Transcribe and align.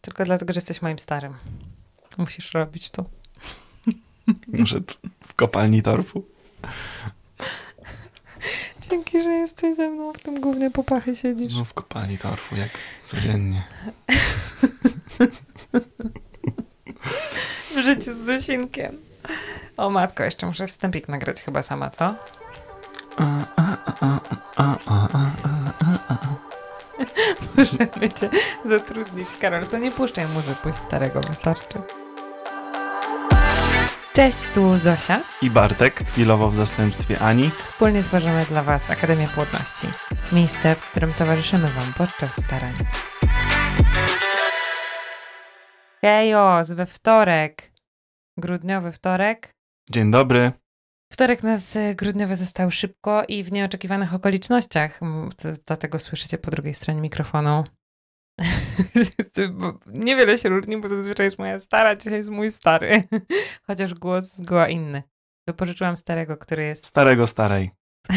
Tylko 0.00 0.24
dlatego, 0.24 0.52
że 0.52 0.58
jesteś 0.58 0.82
moim 0.82 0.98
starym. 0.98 1.34
Musisz 2.18 2.52
robić 2.52 2.90
to. 2.90 3.04
Może 4.46 4.80
w 5.26 5.34
kopalni 5.34 5.82
torfu. 5.82 6.24
Dzięki, 8.90 9.22
że 9.22 9.30
jesteś 9.30 9.76
ze 9.76 9.90
mną 9.90 10.12
w 10.12 10.18
tym 10.18 10.40
głównie 10.40 10.70
popachy 10.70 11.16
siedzisz. 11.16 11.52
Znów 11.54 11.68
w 11.68 11.74
kopalni 11.74 12.18
torfu, 12.18 12.56
jak 12.56 12.70
codziennie. 13.06 13.62
w 17.74 17.78
życiu 17.82 18.12
z 18.14 18.16
Zosinkiem. 18.16 18.98
O 19.76 19.90
matko, 19.90 20.24
jeszcze 20.24 20.46
muszę 20.46 20.66
wstępik 20.66 21.08
nagrać 21.08 21.42
chyba 21.42 21.62
sama, 21.62 21.90
co? 21.90 22.14
Możemy 27.56 28.12
cię 28.12 28.30
zatrudnić. 28.64 29.28
Karol, 29.40 29.66
to 29.66 29.78
nie 29.78 29.90
puszczaj 29.90 30.26
muzy, 30.28 30.54
pójść 30.62 30.78
starego, 30.78 31.20
wystarczy. 31.20 31.78
Cześć, 34.12 34.38
tu 34.54 34.78
Zosia. 34.78 35.20
I 35.42 35.50
Bartek, 35.50 36.04
chwilowo 36.04 36.48
w 36.50 36.56
zastępstwie 36.56 37.18
Ani. 37.18 37.50
Wspólnie 37.50 38.02
tworzymy 38.02 38.44
dla 38.48 38.62
Was 38.62 38.90
Akademię 38.90 39.28
Płodności. 39.34 39.86
Miejsce, 40.32 40.74
w 40.74 40.90
którym 40.90 41.12
towarzyszymy 41.12 41.70
Wam 41.70 41.92
podczas 41.98 42.32
starań. 42.44 42.72
Hejos, 46.00 46.72
we 46.72 46.86
wtorek. 46.86 47.72
Grudniowy 48.36 48.92
wtorek. 48.92 49.54
Dzień 49.90 50.10
dobry. 50.10 50.52
Wtorek 51.12 51.42
nas 51.42 51.76
e, 51.76 51.94
grudniowy 51.94 52.36
został 52.36 52.70
szybko 52.70 53.24
i 53.28 53.44
w 53.44 53.52
nieoczekiwanych 53.52 54.14
okolicznościach. 54.14 55.00
Dlatego 55.66 55.98
słyszycie 55.98 56.38
po 56.38 56.50
drugiej 56.50 56.74
stronie 56.74 57.00
mikrofonu. 57.00 57.64
Niewiele 59.86 60.38
się 60.38 60.48
różni, 60.48 60.80
bo 60.80 60.88
zazwyczaj 60.88 61.26
jest 61.26 61.38
moja 61.38 61.58
stara, 61.58 61.96
dzisiaj 61.96 62.12
jest 62.12 62.30
mój 62.30 62.50
stary. 62.50 63.02
Chociaż 63.66 63.94
głos 63.94 64.24
zgoła 64.24 64.68
inny. 64.68 65.02
Wypożyczyłam 65.46 65.96
starego, 65.96 66.36
który 66.36 66.64
jest... 66.64 66.86
Starego 66.86 67.26
starej. 67.26 67.70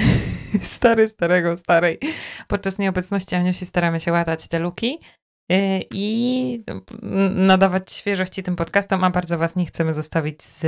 Stary 0.64 1.08
starego 1.08 1.58
starej. 1.58 2.00
Podczas 2.48 2.78
nieobecności 2.78 3.36
Aniusi 3.36 3.66
staramy 3.66 4.00
się 4.00 4.12
łatać 4.12 4.48
te 4.48 4.60
luki 4.60 5.00
e, 5.52 5.82
i 5.92 6.64
nadawać 7.36 7.92
świeżości 7.92 8.44
tym 8.44 8.56
podcastom, 8.56 9.04
a 9.04 9.10
bardzo 9.10 9.38
was 9.38 9.56
nie 9.56 9.66
chcemy 9.66 9.94
zostawić 9.94 10.44
z 10.44 10.66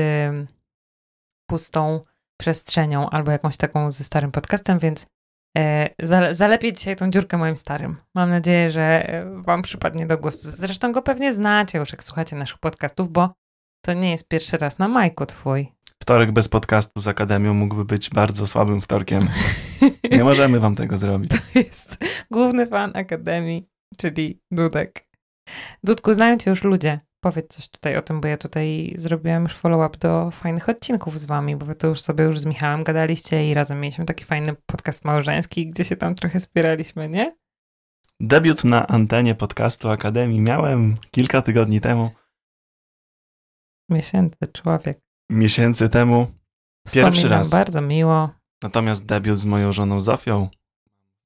pustą 1.49 2.01
przestrzenią 2.43 3.09
albo 3.09 3.31
jakąś 3.31 3.57
taką 3.57 3.91
ze 3.91 4.03
starym 4.03 4.31
podcastem, 4.31 4.79
więc 4.79 5.05
e, 5.57 5.89
zalepię 6.31 6.73
dzisiaj 6.73 6.95
tą 6.95 7.11
dziurkę 7.11 7.37
moim 7.37 7.57
starym. 7.57 7.95
Mam 8.15 8.29
nadzieję, 8.29 8.71
że 8.71 9.09
e, 9.09 9.41
wam 9.41 9.61
przypadnie 9.61 10.07
do 10.07 10.17
głosu. 10.17 10.39
Zresztą 10.41 10.91
go 10.91 11.01
pewnie 11.01 11.33
znacie 11.33 11.77
już, 11.77 11.91
jak 11.91 12.03
słuchacie 12.03 12.35
naszych 12.35 12.59
podcastów, 12.59 13.11
bo 13.11 13.33
to 13.85 13.93
nie 13.93 14.11
jest 14.11 14.27
pierwszy 14.27 14.57
raz 14.57 14.79
na 14.79 14.87
Majku 14.87 15.25
twój. 15.25 15.71
Wtorek 16.01 16.31
bez 16.31 16.47
podcastu 16.47 16.99
z 16.99 17.07
Akademią 17.07 17.53
mógłby 17.53 17.85
być 17.85 18.09
bardzo 18.09 18.47
słabym 18.47 18.81
wtorkiem. 18.81 19.29
Nie 20.11 20.23
możemy 20.23 20.59
wam 20.59 20.75
tego 20.75 20.97
zrobić. 20.97 21.31
To 21.53 21.59
jest 21.59 21.97
główny 22.31 22.67
fan 22.67 22.91
Akademii, 22.95 23.67
czyli 23.97 24.41
Dudek. 24.51 25.05
Dudku, 25.83 26.13
znają 26.13 26.37
cię 26.37 26.49
już 26.49 26.63
ludzie. 26.63 26.99
Powiedz 27.23 27.47
coś 27.47 27.69
tutaj 27.69 27.97
o 27.97 28.01
tym, 28.01 28.21
bo 28.21 28.27
ja 28.27 28.37
tutaj 28.37 28.93
zrobiłam 28.97 29.43
już 29.43 29.53
follow-up 29.53 29.97
do 29.97 30.31
fajnych 30.31 30.69
odcinków 30.69 31.19
z 31.19 31.25
wami, 31.25 31.55
bo 31.55 31.65
wy 31.65 31.75
to 31.75 31.87
już 31.87 32.01
sobie 32.01 32.23
już 32.23 32.39
z 32.39 32.45
Michałem 32.45 32.83
gadaliście 32.83 33.49
i 33.49 33.53
razem 33.53 33.79
mieliśmy 33.79 34.05
taki 34.05 34.25
fajny 34.25 34.55
podcast 34.65 35.05
małżeński, 35.05 35.69
gdzie 35.69 35.83
się 35.83 35.95
tam 35.95 36.15
trochę 36.15 36.39
spieraliśmy, 36.39 37.09
nie? 37.09 37.35
Debiut 38.19 38.63
na 38.63 38.87
antenie 38.87 39.35
podcastu 39.35 39.89
Akademii 39.89 40.41
miałem 40.41 40.95
kilka 41.11 41.41
tygodni 41.41 41.81
temu. 41.81 42.09
Miesięcy, 43.89 44.47
człowiek. 44.53 44.99
Miesięcy 45.29 45.89
temu. 45.89 46.27
Pierwszy 46.93 47.29
raz. 47.29 47.49
bardzo 47.51 47.81
miło. 47.81 48.29
Natomiast 48.63 49.05
debiut 49.05 49.39
z 49.39 49.45
moją 49.45 49.71
żoną 49.71 50.01
Zofią 50.01 50.49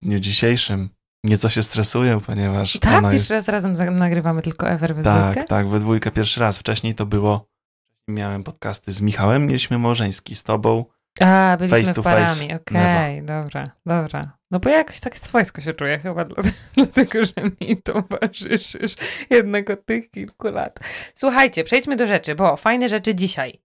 w 0.01 0.05
dniu 0.05 0.19
dzisiejszym 0.19 0.89
Nieco 1.23 1.49
się 1.49 1.63
stresuję, 1.63 2.19
ponieważ. 2.25 2.79
Tak, 2.81 3.01
pierwszy 3.01 3.15
jest... 3.15 3.31
raz 3.31 3.47
razem 3.47 3.97
nagrywamy 3.97 4.41
tylko 4.41 4.69
Ever 4.69 4.95
we 4.95 5.03
tak, 5.03 5.31
dwójkę? 5.31 5.47
Tak, 5.47 5.67
we 5.67 5.79
dwójkę 5.79 6.11
pierwszy 6.11 6.39
raz. 6.39 6.59
Wcześniej 6.59 6.95
to 6.95 7.05
było. 7.05 7.49
Miałem 8.09 8.43
podcasty 8.43 8.91
z 8.91 9.01
Michałem, 9.01 9.45
mieliśmy 9.45 9.79
małżeński 9.79 10.35
z 10.35 10.43
tobą. 10.43 10.85
A, 11.19 11.55
byliśmy 11.59 11.79
face 11.79 11.93
to 11.93 12.03
parami, 12.03 12.53
okej, 12.53 12.55
okay, 12.55 13.23
dobra, 13.23 13.71
dobra. 13.85 14.37
No 14.51 14.59
bo 14.59 14.69
jakoś 14.69 14.99
tak 14.99 15.17
swojsko 15.17 15.61
się 15.61 15.73
czuję 15.73 15.99
chyba, 15.99 16.25
dlatego, 16.75 17.25
że 17.25 17.33
mi 17.61 17.81
towarzyszysz 17.81 18.95
jednak 19.29 19.69
od 19.69 19.85
tych 19.85 20.11
kilku 20.11 20.47
lat. 20.47 20.79
Słuchajcie, 21.13 21.63
przejdźmy 21.63 21.95
do 21.95 22.07
rzeczy, 22.07 22.35
bo 22.35 22.57
fajne 22.57 22.89
rzeczy 22.89 23.15
dzisiaj. 23.15 23.61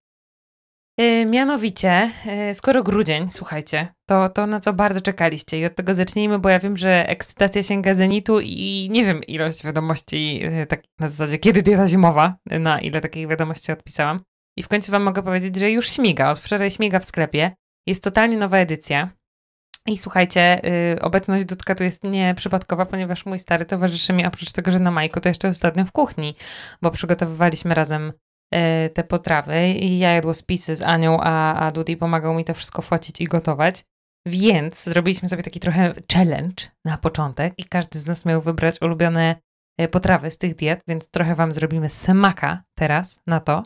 Yy, 0.98 1.26
mianowicie, 1.26 2.10
yy, 2.48 2.54
skoro 2.54 2.82
grudzień, 2.82 3.30
słuchajcie, 3.30 3.94
to, 4.08 4.28
to 4.28 4.46
na 4.46 4.60
co 4.60 4.72
bardzo 4.72 5.00
czekaliście 5.00 5.58
i 5.58 5.64
od 5.64 5.74
tego 5.74 5.94
zacznijmy, 5.94 6.38
bo 6.38 6.48
ja 6.48 6.58
wiem, 6.58 6.76
że 6.76 7.08
ekscytacja 7.08 7.62
sięga 7.62 7.94
zenitu 7.94 8.40
i 8.40 8.88
nie 8.92 9.04
wiem 9.04 9.24
ilość 9.24 9.64
wiadomości, 9.64 10.38
yy, 10.40 10.66
tak 10.66 10.82
na 11.00 11.08
zasadzie 11.08 11.38
kiedy 11.38 11.62
dieta 11.62 11.86
zimowa, 11.86 12.36
na 12.46 12.80
ile 12.80 13.00
takich 13.00 13.28
wiadomości 13.28 13.72
odpisałam. 13.72 14.20
I 14.58 14.62
w 14.62 14.68
końcu 14.68 14.92
wam 14.92 15.02
mogę 15.02 15.22
powiedzieć, 15.22 15.56
że 15.56 15.70
już 15.70 15.90
śmiga, 15.90 16.30
od 16.30 16.38
wczoraj 16.38 16.70
śmiga 16.70 17.00
w 17.00 17.04
sklepie. 17.04 17.52
Jest 17.86 18.04
totalnie 18.04 18.36
nowa 18.36 18.58
edycja. 18.58 19.10
I 19.86 19.98
słuchajcie, 19.98 20.60
yy, 20.94 21.02
obecność 21.02 21.44
Dudka 21.44 21.74
tu 21.74 21.84
jest 21.84 22.04
nieprzypadkowa, 22.04 22.86
ponieważ 22.86 23.26
mój 23.26 23.38
stary 23.38 23.64
towarzyszy 23.64 24.12
mi 24.12 24.26
oprócz 24.26 24.52
tego, 24.52 24.72
że 24.72 24.78
na 24.78 24.90
Majku, 24.90 25.20
to 25.20 25.28
jeszcze 25.28 25.48
ostatnio 25.48 25.84
w 25.84 25.92
kuchni, 25.92 26.34
bo 26.82 26.90
przygotowywaliśmy 26.90 27.74
razem 27.74 28.12
te 28.94 29.04
potrawy 29.04 29.68
i 29.68 29.98
ja 29.98 30.12
jadło 30.12 30.34
spisy 30.34 30.76
z 30.76 30.82
Anią, 30.82 31.20
a, 31.20 31.54
a 31.54 31.70
Dudi 31.70 31.96
pomagał 31.96 32.34
mi 32.34 32.44
to 32.44 32.54
wszystko 32.54 32.82
focić 32.82 33.20
i 33.20 33.24
gotować. 33.24 33.84
Więc 34.26 34.84
zrobiliśmy 34.84 35.28
sobie 35.28 35.42
taki 35.42 35.60
trochę 35.60 35.94
challenge 36.12 36.64
na 36.84 36.98
początek 36.98 37.54
i 37.58 37.64
każdy 37.64 37.98
z 37.98 38.06
nas 38.06 38.24
miał 38.24 38.42
wybrać 38.42 38.82
ulubione 38.82 39.36
e, 39.78 39.88
potrawy 39.88 40.30
z 40.30 40.38
tych 40.38 40.54
diet, 40.54 40.82
więc 40.88 41.10
trochę 41.10 41.34
wam 41.34 41.52
zrobimy 41.52 41.88
semaka 41.88 42.62
teraz 42.74 43.20
na 43.26 43.40
to. 43.40 43.62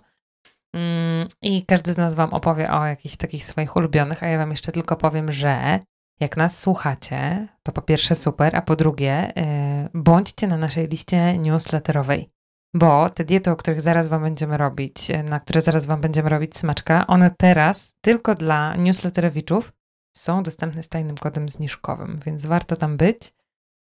Mm, 0.75 1.29
I 1.43 1.67
każdy 1.67 1.93
z 1.93 1.97
nas 1.97 2.15
wam 2.15 2.35
opowie 2.35 2.71
o 2.71 2.87
jakichś 2.87 3.17
takich 3.17 3.45
swoich 3.45 3.77
ulubionych, 3.77 4.23
a 4.23 4.27
ja 4.27 4.39
wam 4.39 4.51
jeszcze 4.51 4.73
tylko 4.73 4.97
powiem, 4.97 5.33
że 5.33 5.81
jak 6.21 6.37
nas 6.37 6.61
słuchacie, 6.61 7.49
to 7.63 7.73
po 7.73 7.83
pierwsze 7.83 8.15
super, 8.15 8.57
a 8.57 8.63
po 8.63 8.77
drugie 8.77 9.33
e, 9.37 9.89
bądźcie 9.95 10.47
na 10.47 10.57
naszej 10.57 10.89
liście 10.89 11.39
newsletterowej 11.39 12.31
bo 12.79 13.11
te 13.11 13.25
diety, 13.25 13.51
o 13.51 13.57
których 13.57 13.81
zaraz 13.81 14.09
Wam 14.09 14.23
będziemy 14.23 14.57
robić, 14.57 15.09
na 15.25 15.41
które 15.41 15.61
zaraz 15.61 15.87
Wam 15.87 16.01
będziemy 16.01 16.29
robić 16.29 16.59
smaczka, 16.59 17.07
one 17.07 17.31
teraz 17.39 17.93
tylko 18.01 18.35
dla 18.35 18.77
newsletterowiczów 18.77 19.73
są 20.17 20.43
dostępne 20.43 20.83
z 20.83 20.89
tajnym 20.89 21.17
kodem 21.17 21.49
zniżkowym, 21.49 22.21
więc 22.27 22.47
warto 22.47 22.77
tam 22.77 22.97
być. 22.97 23.35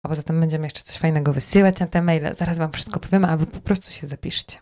A 0.03 0.07
poza 0.07 0.23
tym 0.23 0.39
będziemy 0.39 0.65
jeszcze 0.65 0.83
coś 0.83 0.97
fajnego 0.97 1.33
wysyłać 1.33 1.79
na 1.79 1.87
te 1.87 2.01
maile. 2.01 2.35
Zaraz 2.35 2.57
Wam 2.57 2.71
wszystko 2.71 2.99
powiemy, 2.99 3.27
a 3.27 3.37
Wy 3.37 3.45
po 3.45 3.59
prostu 3.59 3.91
się 3.91 4.07
zapiszcie. 4.07 4.59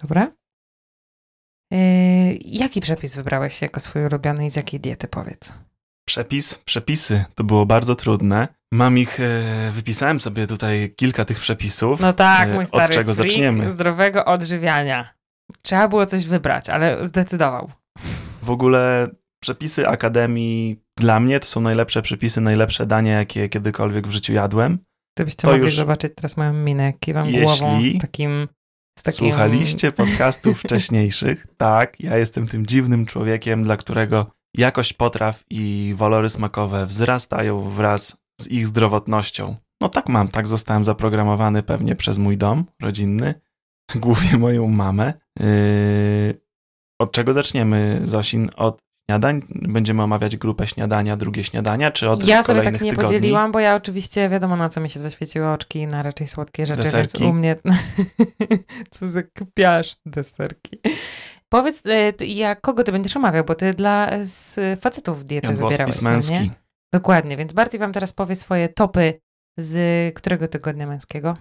Dobra? 0.00 0.32
Yy, 1.70 1.78
jaki 2.44 2.80
przepis 2.80 3.16
wybrałeś 3.16 3.62
jako 3.62 3.80
swój 3.80 4.06
ulubiony 4.06 4.46
i 4.46 4.50
z 4.50 4.56
jakiej 4.56 4.80
diety, 4.80 5.08
powiedz? 5.08 5.54
Przepis, 6.08 6.54
przepisy. 6.54 7.24
To 7.34 7.44
było 7.44 7.66
bardzo 7.66 7.94
trudne. 7.94 8.48
Mam 8.72 8.98
ich, 8.98 9.20
e, 9.20 9.70
wypisałem 9.72 10.20
sobie 10.20 10.46
tutaj 10.46 10.94
kilka 10.96 11.24
tych 11.24 11.38
przepisów. 11.40 12.00
No 12.00 12.12
tak, 12.12 12.48
e, 12.48 12.54
mój 12.54 12.66
stary 12.66 12.84
Od 12.84 12.90
czego 12.90 13.14
zaczniemy? 13.14 13.70
zdrowego 13.70 14.24
odżywiania. 14.24 15.14
Trzeba 15.62 15.88
było 15.88 16.06
coś 16.06 16.26
wybrać, 16.26 16.68
ale 16.68 17.08
zdecydował. 17.08 17.70
W 18.42 18.50
ogóle 18.50 19.08
przepisy 19.42 19.88
Akademii 19.88 20.80
dla 20.98 21.20
mnie 21.20 21.40
to 21.40 21.46
są 21.46 21.60
najlepsze 21.60 22.02
przepisy, 22.02 22.40
najlepsze 22.40 22.86
dania, 22.86 23.18
jakie 23.18 23.48
kiedykolwiek 23.48 24.06
w 24.06 24.10
życiu 24.10 24.32
jadłem. 24.32 24.78
Gdybyście 25.16 25.42
to 25.42 25.48
mogli 25.48 25.64
już... 25.64 25.76
zobaczyć 25.76 26.12
teraz 26.16 26.36
moją 26.36 26.52
minę, 26.52 26.84
jak 26.84 26.98
kiwam 26.98 27.26
Jeśli... 27.26 27.42
głową 27.42 27.84
z 27.84 27.98
takim... 27.98 28.48
Z 28.98 29.02
takim... 29.02 29.28
Słuchaliście 29.28 29.92
podcastów 29.92 30.60
wcześniejszych? 30.60 31.46
Tak, 31.56 32.00
ja 32.00 32.16
jestem 32.16 32.48
tym 32.48 32.66
dziwnym 32.66 33.06
człowiekiem, 33.06 33.62
dla 33.62 33.76
którego 33.76 34.35
jakość 34.58 34.92
potraw 34.92 35.44
i 35.50 35.94
walory 35.96 36.28
smakowe 36.28 36.86
wzrastają 36.86 37.60
wraz 37.60 38.16
z 38.40 38.48
ich 38.48 38.66
zdrowotnością. 38.66 39.56
No 39.80 39.88
tak 39.88 40.08
mam, 40.08 40.28
tak 40.28 40.46
zostałem 40.46 40.84
zaprogramowany 40.84 41.62
pewnie 41.62 41.96
przez 41.96 42.18
mój 42.18 42.36
dom 42.36 42.64
rodzinny, 42.82 43.34
głównie 43.94 44.38
moją 44.38 44.68
mamę. 44.68 45.12
Yy... 45.40 46.46
Od 47.00 47.12
czego 47.12 47.32
zaczniemy, 47.32 48.00
Zosin? 48.04 48.50
Od 48.56 48.78
śniadań? 49.10 49.42
Będziemy 49.48 50.02
omawiać 50.02 50.36
grupę 50.36 50.66
śniadania, 50.66 51.16
drugie 51.16 51.44
śniadania, 51.44 51.90
czy 51.90 52.10
od 52.10 52.26
Ja 52.26 52.42
sobie 52.42 52.62
tak 52.62 52.74
nie 52.74 52.90
tygodni? 52.90 53.04
podzieliłam, 53.08 53.52
bo 53.52 53.60
ja 53.60 53.74
oczywiście 53.74 54.28
wiadomo 54.28 54.56
na 54.56 54.68
co 54.68 54.80
mi 54.80 54.90
się 54.90 55.00
zaświeciły 55.00 55.48
oczki, 55.48 55.86
na 55.86 56.02
raczej 56.02 56.26
słodkie 56.26 56.66
rzeczy, 56.66 56.82
deserki. 56.82 57.18
więc 57.18 57.30
u 57.30 57.34
mnie 57.34 57.56
co 58.90 59.06
za 59.06 59.22
kpiarz 59.22 59.96
deserki. 60.06 60.78
Powiedz, 61.56 61.82
y, 62.20 62.26
jak 62.26 62.60
kogo 62.60 62.84
ty 62.84 62.92
będziesz 62.92 63.16
omawiał, 63.16 63.44
bo 63.44 63.54
ty 63.54 63.70
dla 63.70 64.10
z 64.22 64.80
facetów 64.80 65.24
diety 65.24 65.46
Jan 65.46 65.56
wybierałeś, 65.56 66.02
no 66.02 66.10
męski. 66.10 66.34
nie? 66.34 66.50
Dokładnie, 66.94 67.36
więc 67.36 67.52
Barty 67.52 67.78
wam 67.78 67.92
teraz 67.92 68.12
powie 68.12 68.36
swoje 68.36 68.68
topy 68.68 69.20
z 69.58 70.14
którego 70.14 70.48
tygodnia 70.48 70.86
męskiego? 70.86 71.36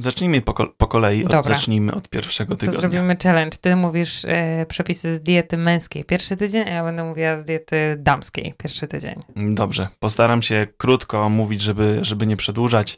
Zacznijmy 0.00 0.42
po, 0.42 0.66
po 0.66 0.86
kolei, 0.86 1.24
od, 1.24 1.44
zacznijmy 1.44 1.94
od 1.94 2.08
pierwszego 2.08 2.56
tygodnia. 2.56 2.80
To 2.80 2.88
zrobimy 2.88 3.16
challenge. 3.22 3.58
Ty 3.60 3.76
mówisz 3.76 4.24
e, 4.24 4.66
przepisy 4.68 5.14
z 5.14 5.22
diety 5.22 5.56
męskiej 5.56 6.04
pierwszy 6.04 6.36
tydzień, 6.36 6.68
a 6.68 6.70
ja 6.70 6.84
będę 6.84 7.04
mówiła 7.04 7.40
z 7.40 7.44
diety 7.44 7.96
damskiej 7.98 8.54
pierwszy 8.58 8.88
tydzień. 8.88 9.22
Dobrze, 9.36 9.88
postaram 9.98 10.42
się 10.42 10.66
krótko 10.76 11.28
mówić, 11.28 11.62
żeby, 11.62 11.98
żeby 12.02 12.26
nie 12.26 12.36
przedłużać, 12.36 12.96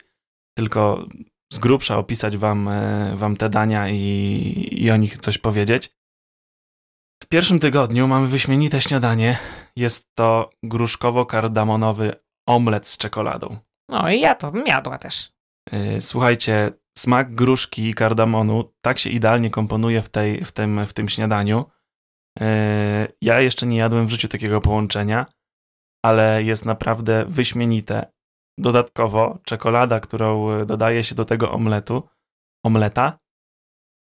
tylko 0.56 1.06
z 1.52 1.58
grubsza 1.58 1.98
opisać 1.98 2.36
wam, 2.36 2.68
e, 2.68 3.12
wam 3.16 3.36
te 3.36 3.48
dania 3.48 3.88
i, 3.88 4.68
i 4.72 4.90
o 4.90 4.96
nich 4.96 5.18
coś 5.18 5.38
powiedzieć. 5.38 5.97
W 7.22 7.26
pierwszym 7.26 7.58
tygodniu 7.60 8.06
mamy 8.06 8.26
wyśmienite 8.26 8.80
śniadanie. 8.80 9.38
Jest 9.76 10.14
to 10.14 10.50
gruszkowo-kardamonowy 10.64 12.12
omlet 12.48 12.88
z 12.88 12.98
czekoladą. 12.98 13.56
No 13.88 14.10
i 14.10 14.20
ja 14.20 14.34
to 14.34 14.52
jadła 14.66 14.98
też. 14.98 15.32
E, 15.72 16.00
słuchajcie, 16.00 16.72
smak 16.98 17.34
gruszki 17.34 17.88
i 17.88 17.94
kardamonu 17.94 18.72
tak 18.80 18.98
się 18.98 19.10
idealnie 19.10 19.50
komponuje 19.50 20.02
w, 20.02 20.08
tej, 20.08 20.44
w, 20.44 20.52
tym, 20.52 20.86
w 20.86 20.92
tym 20.92 21.08
śniadaniu. 21.08 21.64
E, 22.40 23.08
ja 23.22 23.40
jeszcze 23.40 23.66
nie 23.66 23.76
jadłem 23.76 24.06
w 24.06 24.10
życiu 24.10 24.28
takiego 24.28 24.60
połączenia, 24.60 25.26
ale 26.04 26.42
jest 26.42 26.64
naprawdę 26.64 27.24
wyśmienite. 27.28 28.12
Dodatkowo 28.58 29.38
czekolada, 29.44 30.00
którą 30.00 30.48
dodaje 30.66 31.04
się 31.04 31.14
do 31.14 31.24
tego 31.24 31.52
omletu, 31.52 32.08
omleta. 32.64 33.18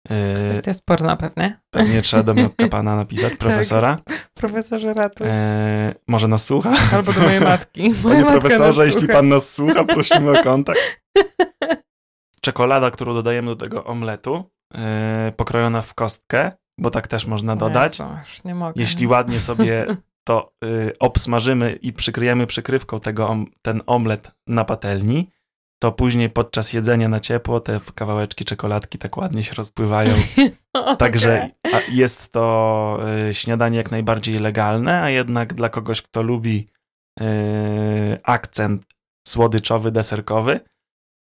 E, 0.08 0.50
Kwestia 0.50 0.74
sporna 0.74 1.16
pewnie. 1.16 1.60
Pewnie 1.70 2.02
trzeba 2.02 2.22
do 2.22 2.34
miotka 2.34 2.68
pana 2.78 2.96
napisać, 2.96 3.30
tak. 3.30 3.38
profesora. 3.38 3.98
Tak, 4.04 4.30
profesorze 4.34 4.94
ratuj. 4.94 5.26
E, 5.30 5.94
może 6.08 6.28
nas 6.28 6.44
słucha? 6.44 6.72
Albo 6.92 7.12
do 7.12 7.20
mojej 7.20 7.40
matki. 7.40 7.94
Moja 8.04 8.24
Panie 8.24 8.40
profesorze, 8.40 8.86
jeśli 8.86 9.00
słucha. 9.00 9.14
pan 9.14 9.28
nas 9.28 9.52
słucha, 9.52 9.84
prosimy 9.84 10.40
o 10.40 10.42
kontakt. 10.52 11.00
Czekolada, 12.40 12.90
którą 12.90 13.14
dodajemy 13.14 13.46
do 13.46 13.56
tego 13.56 13.84
omletu, 13.84 14.44
e, 14.74 15.32
pokrojona 15.36 15.82
w 15.82 15.94
kostkę, 15.94 16.50
bo 16.78 16.90
tak 16.90 17.08
też 17.08 17.26
można 17.26 17.56
dodać. 17.56 17.98
Jezu, 17.98 18.10
już 18.30 18.44
nie 18.44 18.54
mogę. 18.54 18.72
Jeśli 18.76 19.06
ładnie 19.06 19.40
sobie 19.40 19.86
to 20.24 20.52
y, 20.64 20.98
obsmażymy 20.98 21.72
i 21.72 21.92
przykryjemy 21.92 22.46
przykrywką 22.46 23.00
tego, 23.00 23.36
ten 23.62 23.82
omlet 23.86 24.30
na 24.46 24.64
patelni, 24.64 25.30
to 25.82 25.92
później 25.92 26.30
podczas 26.30 26.72
jedzenia 26.72 27.08
na 27.08 27.20
ciepło 27.20 27.60
te 27.60 27.80
kawałeczki 27.94 28.44
czekoladki 28.44 28.98
tak 28.98 29.16
ładnie 29.16 29.42
się 29.42 29.54
rozpływają. 29.54 30.14
okay. 30.72 30.96
Także 30.96 31.50
jest 31.92 32.32
to 32.32 32.98
y, 33.28 33.34
śniadanie 33.34 33.76
jak 33.76 33.90
najbardziej 33.90 34.38
legalne, 34.38 35.02
a 35.02 35.10
jednak 35.10 35.54
dla 35.54 35.68
kogoś, 35.68 36.02
kto 36.02 36.22
lubi 36.22 36.68
y, 37.20 37.24
akcent 38.22 38.86
słodyczowy, 39.28 39.92
deserkowy, 39.92 40.60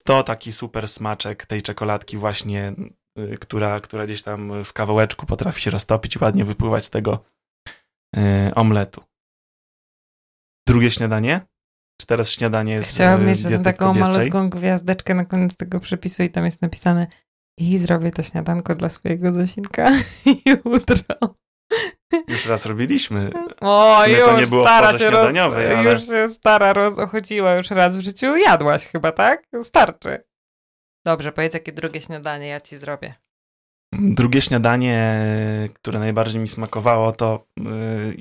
to 0.04 0.24
taki 0.24 0.52
super 0.52 0.88
smaczek 0.88 1.46
tej 1.46 1.62
czekoladki 1.62 2.18
właśnie, 2.18 2.74
która, 3.40 3.80
która 3.80 4.06
gdzieś 4.06 4.24
tam 4.24 4.64
w 4.64 4.74
kawałeczku 4.74 5.26
potrafi 5.26 5.62
się 5.62 5.72
roztopić 5.72 6.16
i 6.16 6.20
ładnie 6.22 6.46
wypływać 6.46 6.86
z 6.86 6.90
tego 6.90 7.24
omletu. 8.56 9.04
Drugie 10.68 10.92
śniadanie? 10.92 11.42
Czy 12.02 12.08
teraz 12.08 12.32
śniadanie 12.32 12.82
z 12.82 12.94
Chciałabym 12.94 13.28
mieć 13.28 13.40
taką 13.64 13.94
kobiecej? 13.94 14.18
malutką 14.18 14.50
gwiazdeczkę 14.50 15.14
na 15.14 15.26
koniec 15.26 15.58
tego 15.58 15.80
przepisu 15.80 16.24
i 16.24 16.30
tam 16.30 16.46
jest 16.46 16.62
napisane 16.62 17.08
i 17.58 17.78
zrobię 17.78 18.12
to 18.12 18.24
śniadanko 18.24 18.76
dla 18.76 18.90
swojego 18.90 19.34
Zosinka 19.34 19.92
jutro. 20.66 21.36
Już 22.28 22.46
raz 22.46 22.66
robiliśmy. 22.66 23.30
O, 23.62 24.06
już 24.40 24.50
stara 24.50 24.98
się 24.98 25.10
roz, 25.10 25.36
ale... 25.38 25.84
Już 25.84 26.08
się 26.08 26.28
stara 26.28 26.74
rozochodziła, 26.74 27.56
już 27.56 27.70
raz 27.72 27.96
w 27.96 28.02
życiu 28.02 28.36
jadłaś 28.36 28.88
chyba, 28.88 29.12
tak? 29.12 29.44
Starczy. 29.62 30.24
Dobrze, 31.06 31.32
powiedz 31.32 31.54
jakie 31.54 31.72
drugie 31.72 32.02
śniadanie 32.02 32.48
ja 32.48 32.62
ci 32.62 32.78
zrobię. 32.78 33.14
Drugie 33.94 34.42
śniadanie, 34.42 35.30
które 35.74 36.00
najbardziej 36.00 36.42
mi 36.42 36.48
smakowało, 36.48 37.14
to 37.14 37.48
yy, 37.58 38.16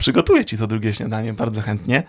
przygotuję 0.00 0.44
ci 0.44 0.58
to 0.58 0.66
drugie 0.66 0.92
śniadanie 0.92 1.32
bardzo 1.32 1.62
chętnie. 1.62 2.02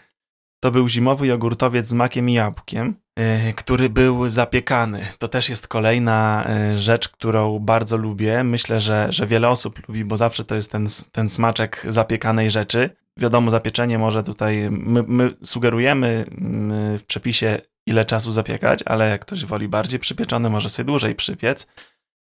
To 0.60 0.72
był 0.72 0.88
zimowy 0.88 1.28
jogurtowiec 1.28 1.88
z 1.88 1.94
makiem 1.94 2.30
i 2.30 2.34
jabłkiem, 2.34 2.96
yy, 3.18 3.54
który 3.54 3.90
był 3.90 4.30
zapiekany. 4.30 5.06
To 5.18 5.28
też 5.28 5.50
jest 5.50 5.68
kolejna 5.68 6.48
yy, 6.70 6.78
rzecz, 6.78 7.10
którą 7.10 7.60
bardzo 7.60 7.98
lubię. 7.98 8.44
Myślę, 8.44 8.80
że, 8.80 9.08
że 9.10 9.28
wiele 9.28 9.50
osób 9.50 9.88
lubi, 9.88 10.06
bo 10.06 10.18
zawsze 10.18 10.44
to 10.44 10.56
jest 10.56 10.72
ten, 10.72 10.88
ten 11.12 11.30
smaczek 11.30 11.86
zapiekanej 11.90 12.52
rzeczy. 12.52 12.90
Wiadomo, 13.18 13.52
zapieczenie 13.52 13.98
może 13.98 14.24
tutaj, 14.24 14.68
my, 14.72 15.04
my 15.08 15.32
sugerujemy 15.44 16.26
w 17.00 17.04
przepisie, 17.08 17.62
ile 17.86 18.06
czasu 18.06 18.32
zapiekać, 18.32 18.80
ale 18.86 19.10
jak 19.10 19.22
ktoś 19.22 19.46
woli 19.46 19.68
bardziej 19.68 20.00
przypieczone, 20.00 20.50
może 20.50 20.70
sobie 20.70 20.88
dłużej 20.88 21.16
przypiec. 21.16 21.68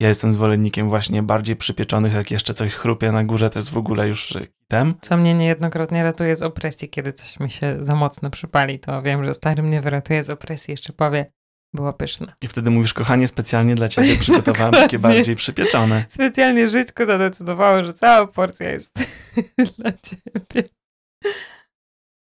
Ja 0.00 0.08
jestem 0.08 0.32
zwolennikiem 0.32 0.88
właśnie 0.88 1.22
bardziej 1.22 1.56
przypieczonych, 1.56 2.12
jak 2.12 2.30
jeszcze 2.30 2.54
coś 2.54 2.74
chrupie 2.74 3.12
na 3.12 3.24
górze, 3.24 3.50
to 3.50 3.58
jest 3.58 3.70
w 3.70 3.76
ogóle 3.76 4.08
już 4.08 4.34
kitem. 4.60 4.94
Co 5.00 5.16
mnie 5.16 5.34
niejednokrotnie 5.34 6.02
ratuje 6.02 6.36
z 6.36 6.42
opresji, 6.42 6.88
kiedy 6.88 7.12
coś 7.12 7.40
mi 7.40 7.50
się 7.50 7.76
za 7.80 7.94
mocno 7.94 8.30
przypali, 8.30 8.78
to 8.78 9.02
wiem, 9.02 9.24
że 9.24 9.34
stary 9.34 9.62
mnie 9.62 9.80
wyratuje 9.80 10.24
z 10.24 10.30
opresji, 10.30 10.72
jeszcze 10.72 10.92
powie, 10.92 11.32
było 11.74 11.92
pyszne. 11.92 12.32
I 12.42 12.46
wtedy 12.46 12.70
mówisz, 12.70 12.94
kochanie, 12.94 13.28
specjalnie 13.28 13.74
dla 13.74 13.88
ciebie 13.88 14.16
przygotowałam 14.16 14.72
takie 14.72 14.98
bardziej 14.98 15.36
przypieczone. 15.36 16.04
Specjalnie 16.08 16.68
żyćko 16.68 17.06
zadecydowało, 17.06 17.84
że 17.84 17.92
cała 17.92 18.26
porcja 18.26 18.70
jest 18.70 18.98
dla 19.78 19.92
ciebie. 19.92 20.68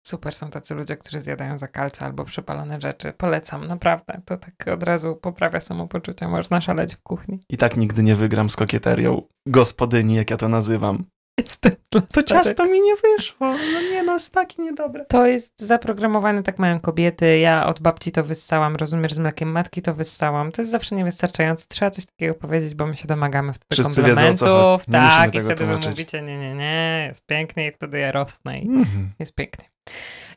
Super 0.07 0.35
są 0.35 0.51
tacy 0.51 0.75
ludzie, 0.75 0.97
którzy 0.97 1.21
zjadają 1.21 1.59
zakalce 1.59 2.05
albo 2.05 2.25
przepalone 2.25 2.81
rzeczy. 2.81 3.13
Polecam, 3.13 3.65
naprawdę. 3.65 4.21
To 4.25 4.37
tak 4.37 4.69
od 4.73 4.83
razu 4.83 5.17
poprawia 5.17 5.61
samopoczucie. 5.61 6.29
Można 6.29 6.61
szaleć 6.61 6.95
w 6.95 7.03
kuchni. 7.03 7.41
I 7.49 7.57
tak 7.57 7.77
nigdy 7.77 8.03
nie 8.03 8.17
wygram 8.17 8.51
z 8.51 8.57
kokieterią 8.57 9.23
gospodyni, 9.47 10.15
jak 10.15 10.31
ja 10.31 10.37
to 10.37 10.49
nazywam. 10.49 11.05
Jestem 11.39 11.73
to 12.13 12.23
ciasto 12.23 12.65
mi 12.65 12.81
nie 12.81 12.95
wyszło. 12.97 13.47
No 13.47 13.81
nie, 13.81 14.03
no 14.03 14.13
jest 14.15 14.35
takie 14.35 14.63
niedobre. 14.63 15.05
To 15.05 15.27
jest 15.27 15.61
zaprogramowane, 15.61 16.43
tak 16.43 16.59
mają 16.59 16.81
kobiety. 16.81 17.39
Ja 17.39 17.67
od 17.67 17.81
babci 17.81 18.13
to 18.13 18.25
wyssałam, 18.25 18.77
rozumiesz, 18.77 19.15
z 19.15 19.19
mlekiem 19.19 19.53
matki 19.53 19.83
to 19.83 19.95
wyssałam. 19.95 20.53
To 20.53 20.63
jest 20.63 20.71
zawsze 20.71 20.97
niewystarczające. 20.97 21.67
Trzeba 21.69 21.91
coś 21.91 22.07
takiego 22.07 22.35
powiedzieć, 22.35 22.75
bo 22.75 22.87
my 22.87 22.97
się 22.97 23.09
domagamy 23.09 23.53
wtedy 23.53 23.67
Wszyscy 23.73 23.95
komplementów. 23.95 24.41
Wiedzą, 24.41 24.47
co 24.47 24.81
tak, 24.93 25.35
i 25.35 25.43
wtedy 25.43 25.55
tłumaczyć. 25.55 25.85
wy 25.85 25.91
mówicie, 25.91 26.23
nie, 26.23 26.39
nie, 26.39 26.55
nie, 26.55 27.05
jest 27.09 27.27
pięknie 27.27 27.69
i 27.69 27.73
wtedy 27.73 27.99
ja 27.99 28.13
rosnę 28.13 28.59
i 28.59 28.69
mm-hmm. 28.69 29.07
jest 29.19 29.35
pięknie. 29.35 29.74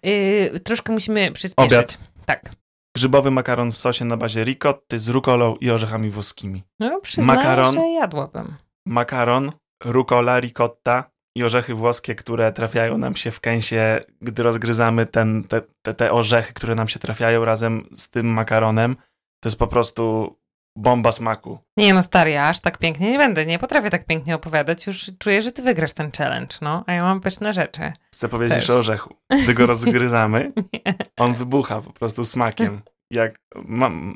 Yy, 0.04 0.60
troszkę 0.60 0.94
musimy 0.94 1.32
przyspieszyć. 1.32 1.74
Obiad. 1.74 1.98
Tak. 2.26 2.52
Grzybowy 2.96 3.32
makaron 3.32 3.72
w 3.72 3.78
sosie 3.78 4.06
na 4.06 4.18
bazie 4.18 4.44
ricotty 4.44 5.00
z 5.00 5.10
rukolą 5.10 5.56
i 5.56 5.72
orzechami 5.72 6.10
włoskimi. 6.10 6.64
No, 6.80 7.02
przyznaję, 7.02 7.38
makaron, 7.40 7.76
że 7.76 7.88
jadłabym. 7.88 8.56
Makaron, 8.86 9.52
rukola, 9.84 10.40
ricotta 10.40 11.12
i 11.36 11.44
orzechy 11.44 11.74
włoskie, 11.74 12.16
które 12.16 12.52
trafiają 12.52 12.98
nam 12.98 13.16
się 13.16 13.32
w 13.32 13.40
kęsie, 13.40 14.00
gdy 14.22 14.44
rozgryzamy 14.44 15.06
ten, 15.06 15.44
te, 15.44 15.62
te, 15.82 15.94
te 15.94 16.12
orzechy, 16.12 16.54
które 16.54 16.76
nam 16.76 16.88
się 16.88 17.00
trafiają 17.00 17.46
razem 17.46 17.90
z 17.96 18.10
tym 18.10 18.28
makaronem. 18.28 18.96
To 19.44 19.50
jest 19.50 19.60
po 19.60 19.68
prostu 19.68 20.36
bomba 20.78 21.12
smaku. 21.12 21.60
Nie 21.78 21.94
no 21.94 22.04
stary, 22.04 22.32
ja 22.32 22.50
aż 22.50 22.60
tak 22.60 22.78
pięknie 22.78 23.12
nie 23.12 23.18
będę, 23.18 23.46
nie 23.46 23.60
potrafię 23.60 23.90
tak 23.90 24.06
pięknie 24.06 24.36
opowiadać, 24.36 24.88
już 24.88 25.12
czuję, 25.20 25.42
że 25.42 25.52
ty 25.52 25.62
wygrasz 25.62 25.94
ten 25.94 26.12
challenge, 26.12 26.56
no, 26.62 26.84
a 26.88 26.94
ja 26.94 27.04
mam 27.04 27.22
pyszne 27.22 27.54
rzeczy. 27.54 27.94
Chcę 28.14 28.30
powiedzieć 28.30 28.60
Też. 28.60 28.70
o 28.70 28.78
orzechu. 28.78 29.16
Gdy 29.44 29.54
go 29.54 29.66
rozgryzamy, 29.66 30.52
on 31.18 31.34
wybucha 31.34 31.82
po 31.82 31.94
prostu 31.94 32.26
smakiem. 32.26 32.82
Jak 33.12 33.36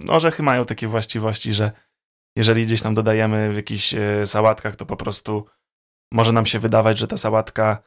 orzechy 0.09 0.43
mają 0.43 0.65
takie 0.65 0.87
właściwości, 0.87 1.53
że 1.53 1.71
jeżeli 2.37 2.65
gdzieś 2.65 2.81
tam 2.81 2.95
dodajemy 2.95 3.51
w 3.51 3.55
jakichś 3.55 3.93
e, 3.93 4.27
sałatkach, 4.27 4.75
to 4.75 4.85
po 4.85 4.95
prostu 4.95 5.45
może 6.13 6.31
nam 6.31 6.45
się 6.45 6.59
wydawać, 6.59 6.97
że 6.97 7.07
ta 7.07 7.17
sałatka 7.17 7.83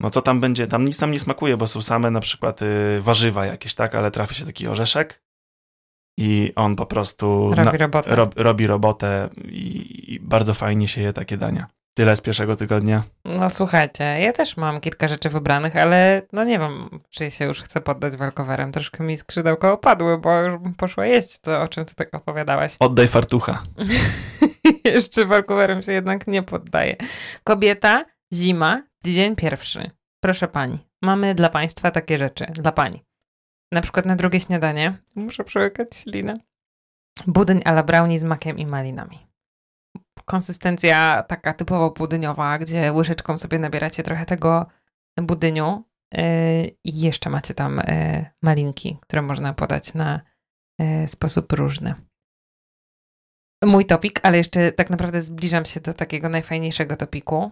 no 0.00 0.10
co 0.10 0.22
tam 0.22 0.40
będzie, 0.40 0.66
tam 0.66 0.84
nic 0.84 1.00
nam 1.00 1.10
nie 1.10 1.20
smakuje, 1.20 1.56
bo 1.56 1.66
są 1.66 1.82
same 1.82 2.10
na 2.10 2.20
przykład 2.20 2.62
y, 2.62 2.98
warzywa 3.00 3.46
jakieś, 3.46 3.74
tak, 3.74 3.94
ale 3.94 4.10
trafi 4.10 4.34
się 4.34 4.46
taki 4.46 4.68
orzeszek 4.68 5.22
i 6.20 6.52
on 6.56 6.76
po 6.76 6.86
prostu 6.86 7.54
robi 7.54 7.78
robotę, 7.78 8.14
rob, 8.14 8.34
robi 8.36 8.66
robotę 8.66 9.28
i, 9.44 10.14
i, 10.14 10.20
bardzo 10.20 10.54
fajnie 10.54 10.88
się 10.88 11.00
je 11.00 11.12
takie 11.12 11.36
dania. 11.36 11.66
Tyle 11.94 12.16
z 12.16 12.20
pierwszego 12.20 12.56
tygodnia. 12.56 13.02
No 13.24 13.50
słuchajcie, 13.50 14.04
ja 14.04 14.32
też 14.32 14.56
mam 14.56 14.80
kilka 14.80 15.08
rzeczy 15.08 15.28
wybranych, 15.28 15.76
ale 15.76 16.22
no 16.32 16.44
nie 16.44 16.58
wiem, 16.58 17.00
czy 17.10 17.30
się 17.30 17.44
już 17.44 17.62
chcę 17.62 17.80
poddać 17.80 18.16
walkowerem. 18.16 18.72
Troszkę 18.72 19.04
mi 19.04 19.16
skrzydełko 19.16 19.72
opadły, 19.72 20.18
bo 20.18 20.40
już 20.40 20.54
poszło 20.76 21.04
jeść 21.04 21.38
to, 21.38 21.60
o 21.62 21.68
czym 21.68 21.84
ty 21.84 21.94
tak 21.94 22.14
opowiadałaś. 22.14 22.76
Oddaj 22.80 23.08
fartucha. 23.08 23.62
Jeszcze 24.84 25.24
walkowerem 25.24 25.82
się 25.82 25.92
jednak 25.92 26.26
nie 26.26 26.42
poddaje. 26.42 26.96
Kobieta, 27.44 28.04
zima, 28.34 28.82
dzień 29.04 29.36
pierwszy. 29.36 29.90
Proszę 30.20 30.48
pani, 30.48 30.78
mamy 31.02 31.34
dla 31.34 31.48
państwa 31.48 31.90
takie 31.90 32.18
rzeczy. 32.18 32.46
Dla 32.46 32.72
pani. 32.72 33.09
Na 33.72 33.80
przykład 33.80 34.06
na 34.06 34.16
drugie 34.16 34.40
śniadanie, 34.40 34.98
muszę 35.14 35.44
przełykać 35.44 35.96
ślinę, 35.96 36.34
budyń 37.26 37.60
ala 37.64 37.82
brownie 37.82 38.18
z 38.18 38.24
makiem 38.24 38.58
i 38.58 38.66
malinami. 38.66 39.26
Konsystencja 40.24 41.24
taka 41.28 41.54
typowo 41.54 41.90
budyniowa, 41.90 42.58
gdzie 42.58 42.92
łyżeczką 42.92 43.38
sobie 43.38 43.58
nabieracie 43.58 44.02
trochę 44.02 44.26
tego 44.26 44.66
budyniu 45.16 45.84
yy, 46.12 46.22
i 46.84 47.00
jeszcze 47.00 47.30
macie 47.30 47.54
tam 47.54 47.76
yy, 47.76 48.26
malinki, 48.42 48.98
które 49.02 49.22
można 49.22 49.54
podać 49.54 49.94
na 49.94 50.20
yy, 50.78 51.08
sposób 51.08 51.52
różny. 51.52 51.94
Mój 53.64 53.86
topik, 53.86 54.20
ale 54.22 54.38
jeszcze 54.38 54.72
tak 54.72 54.90
naprawdę 54.90 55.22
zbliżam 55.22 55.64
się 55.64 55.80
do 55.80 55.94
takiego 55.94 56.28
najfajniejszego 56.28 56.96
topiku. 56.96 57.50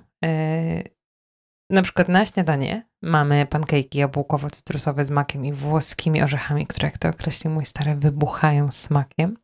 Na 1.70 1.82
przykład 1.82 2.08
na 2.08 2.25
śniadanie 2.25 2.87
mamy 3.02 3.46
pankejki 3.46 3.98
jabłkowo-cytrusowe 3.98 5.04
z 5.04 5.10
makiem 5.10 5.44
i 5.44 5.52
włoskimi 5.52 6.22
orzechami, 6.22 6.66
które, 6.66 6.88
jak 6.88 6.98
to 6.98 7.08
określi 7.08 7.50
mój 7.50 7.64
stary, 7.64 7.94
wybuchają 7.94 8.72
smakiem. 8.72 9.37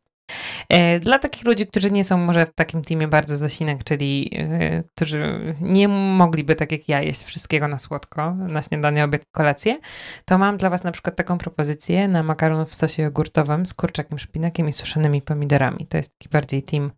E, 0.69 0.99
dla 0.99 1.19
takich 1.19 1.45
ludzi, 1.45 1.67
którzy 1.67 1.91
nie 1.91 2.03
są 2.03 2.17
może 2.17 2.45
w 2.45 2.53
takim 2.53 2.81
teamie 2.81 3.07
bardzo 3.07 3.37
zosinek, 3.37 3.83
czyli 3.83 4.31
e, 4.33 4.83
którzy 4.95 5.55
nie 5.61 5.87
mogliby 5.87 6.55
tak 6.55 6.71
jak 6.71 6.89
ja 6.89 7.01
jeść 7.01 7.23
wszystkiego 7.23 7.67
na 7.67 7.79
słodko, 7.79 8.35
na 8.35 8.61
śniadanie, 8.61 9.03
obiad, 9.03 9.21
kolację, 9.31 9.79
to 10.25 10.37
mam 10.37 10.57
dla 10.57 10.69
Was 10.69 10.83
na 10.83 10.91
przykład 10.91 11.15
taką 11.15 11.37
propozycję 11.37 12.07
na 12.07 12.23
makaron 12.23 12.65
w 12.65 12.75
sosie 12.75 13.03
jogurtowym 13.03 13.65
z 13.65 13.73
kurczakiem, 13.73 14.19
szpinakiem 14.19 14.69
i 14.69 14.73
suszonymi 14.73 15.21
pomidorami. 15.21 15.87
To 15.87 15.97
jest 15.97 16.17
taki 16.17 16.29
bardziej 16.29 16.63
team 16.63 16.91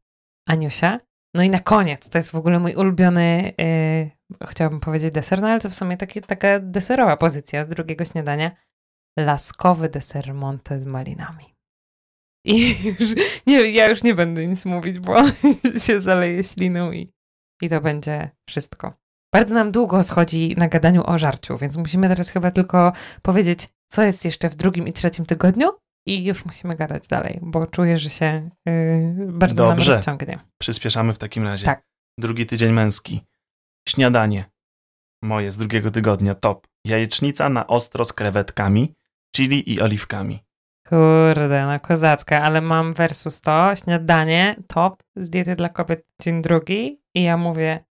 Aniusia. 0.48 1.00
No 1.38 1.44
i 1.44 1.50
na 1.50 1.60
koniec, 1.60 2.10
to 2.10 2.18
jest 2.18 2.32
w 2.32 2.36
ogóle 2.36 2.60
mój 2.60 2.76
ulubiony, 2.76 3.54
yy, 3.58 4.48
chciałabym 4.48 4.80
powiedzieć 4.80 5.14
deser, 5.14 5.42
no 5.42 5.48
ale 5.48 5.60
to 5.60 5.70
w 5.70 5.76
sumie 5.76 5.98
takie, 5.98 6.22
taka 6.22 6.60
deserowa 6.60 7.18
pozycja 7.18 7.64
z 7.64 7.68
drugiego 7.68 8.06
śniadania. 8.06 8.52
Laskowy 9.20 9.90
deser 9.90 10.34
Monte 10.34 10.80
z 10.80 10.86
malinami. 10.86 11.56
I 12.46 12.76
już, 13.00 13.10
nie, 13.48 13.72
ja 13.72 13.90
już 13.90 14.04
nie 14.04 14.16
będę 14.16 14.48
nic 14.48 14.66
mówić, 14.66 15.00
bo 15.00 15.16
się 15.86 16.02
zaleje 16.02 16.44
śliną 16.44 16.92
i, 16.92 17.12
i 17.62 17.70
to 17.70 17.82
będzie 17.82 18.30
wszystko. 18.50 18.94
Bardzo 19.34 19.54
nam 19.54 19.72
długo 19.72 20.04
schodzi 20.04 20.56
na 20.58 20.68
gadaniu 20.68 21.04
o 21.06 21.18
żarciu, 21.18 21.58
więc 21.58 21.78
musimy 21.78 22.08
teraz 22.08 22.30
chyba 22.30 22.52
tylko 22.52 22.94
powiedzieć, 23.22 23.70
co 23.92 24.04
jest 24.04 24.26
jeszcze 24.26 24.50
w 24.50 24.56
drugim 24.56 24.88
i 24.88 24.94
trzecim 24.94 25.26
tygodniu 25.26 25.70
i 26.08 26.24
już 26.24 26.46
musimy 26.46 26.76
gadać 26.76 27.08
dalej, 27.08 27.40
bo 27.42 27.68
czuję, 27.68 27.98
że 27.98 28.10
się 28.10 28.50
yy, 28.66 28.72
bardzo 29.28 29.68
Dobrze. 29.68 29.92
nam 29.92 29.98
rozciągnie. 29.98 30.40
Przyspieszamy 30.58 31.14
w 31.14 31.18
takim 31.18 31.44
razie. 31.44 31.66
Tak. 31.66 31.84
Drugi 32.20 32.46
tydzień 32.46 32.72
męski. 32.74 33.22
Śniadanie 33.90 34.46
moje 35.24 35.52
z 35.52 35.58
drugiego 35.58 35.92
tygodnia 35.92 36.36
top. 36.36 36.68
Jajecznica 36.86 37.50
na 37.50 37.68
ostro 37.68 38.06
z 38.06 38.14
krewetkami, 38.14 38.94
chili 39.36 39.74
i 39.74 39.82
oliwkami. 39.82 40.44
Kurde, 40.90 41.66
no 41.66 41.80
kozacka, 41.80 42.42
ale 42.42 42.62
mam 42.62 42.94
versus 42.94 43.42
to, 43.42 43.76
śniadanie, 43.76 44.56
top, 44.68 45.04
z 45.16 45.30
diety 45.30 45.56
dla 45.56 45.70
kobiet 45.70 46.06
dzień 46.22 46.42
drugi 46.42 47.02
i 47.16 47.24
ja 47.24 47.38
mówię 47.38 47.84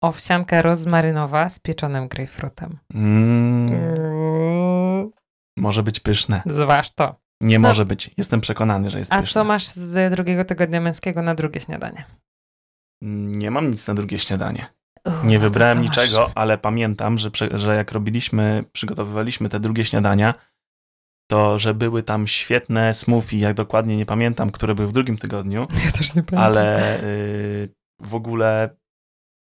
owsianka 0.00 0.62
rozmarynowa 0.62 1.48
z 1.48 1.58
pieczonym 1.58 2.08
grejpfrutem. 2.08 2.78
Mm. 2.94 3.74
Mm. 3.74 5.10
Może 5.56 5.82
być 5.82 6.00
pyszne. 6.00 6.42
Zważ 6.46 6.92
to. 6.92 7.16
Nie 7.42 7.58
no. 7.58 7.68
może 7.68 7.84
być. 7.84 8.10
Jestem 8.16 8.40
przekonany, 8.40 8.90
że 8.90 8.98
jest 8.98 9.12
A 9.12 9.20
pyszne. 9.20 9.40
A 9.40 9.44
co 9.44 9.48
masz 9.48 9.66
z 9.66 10.14
drugiego 10.14 10.44
tygodnia 10.44 10.80
męskiego 10.80 11.22
na 11.22 11.34
drugie 11.34 11.60
śniadanie? 11.60 12.04
Nie 13.02 13.50
mam 13.50 13.70
nic 13.70 13.88
na 13.88 13.94
drugie 13.94 14.18
śniadanie. 14.18 14.66
nie 15.24 15.38
wybrałem 15.38 15.82
niczego, 15.82 16.20
masz? 16.20 16.32
ale 16.34 16.58
pamiętam, 16.58 17.18
że, 17.18 17.30
że 17.54 17.76
jak 17.76 17.92
robiliśmy, 17.92 18.64
przygotowywaliśmy 18.72 19.48
te 19.48 19.60
drugie 19.60 19.84
śniadania, 19.84 20.34
to 21.30 21.58
że 21.58 21.74
były 21.74 22.02
tam 22.02 22.26
świetne 22.26 22.94
smoothie, 22.94 23.38
jak 23.38 23.54
dokładnie 23.56 23.96
nie 23.96 24.06
pamiętam, 24.06 24.50
które 24.50 24.74
były 24.74 24.88
w 24.88 24.92
drugim 24.92 25.18
tygodniu. 25.18 25.66
Ja 25.84 25.92
też 25.92 26.14
nie 26.14 26.22
pamiętam. 26.22 26.38
Ale 26.38 27.00
y, 27.02 27.68
w 28.00 28.14
ogóle 28.14 28.76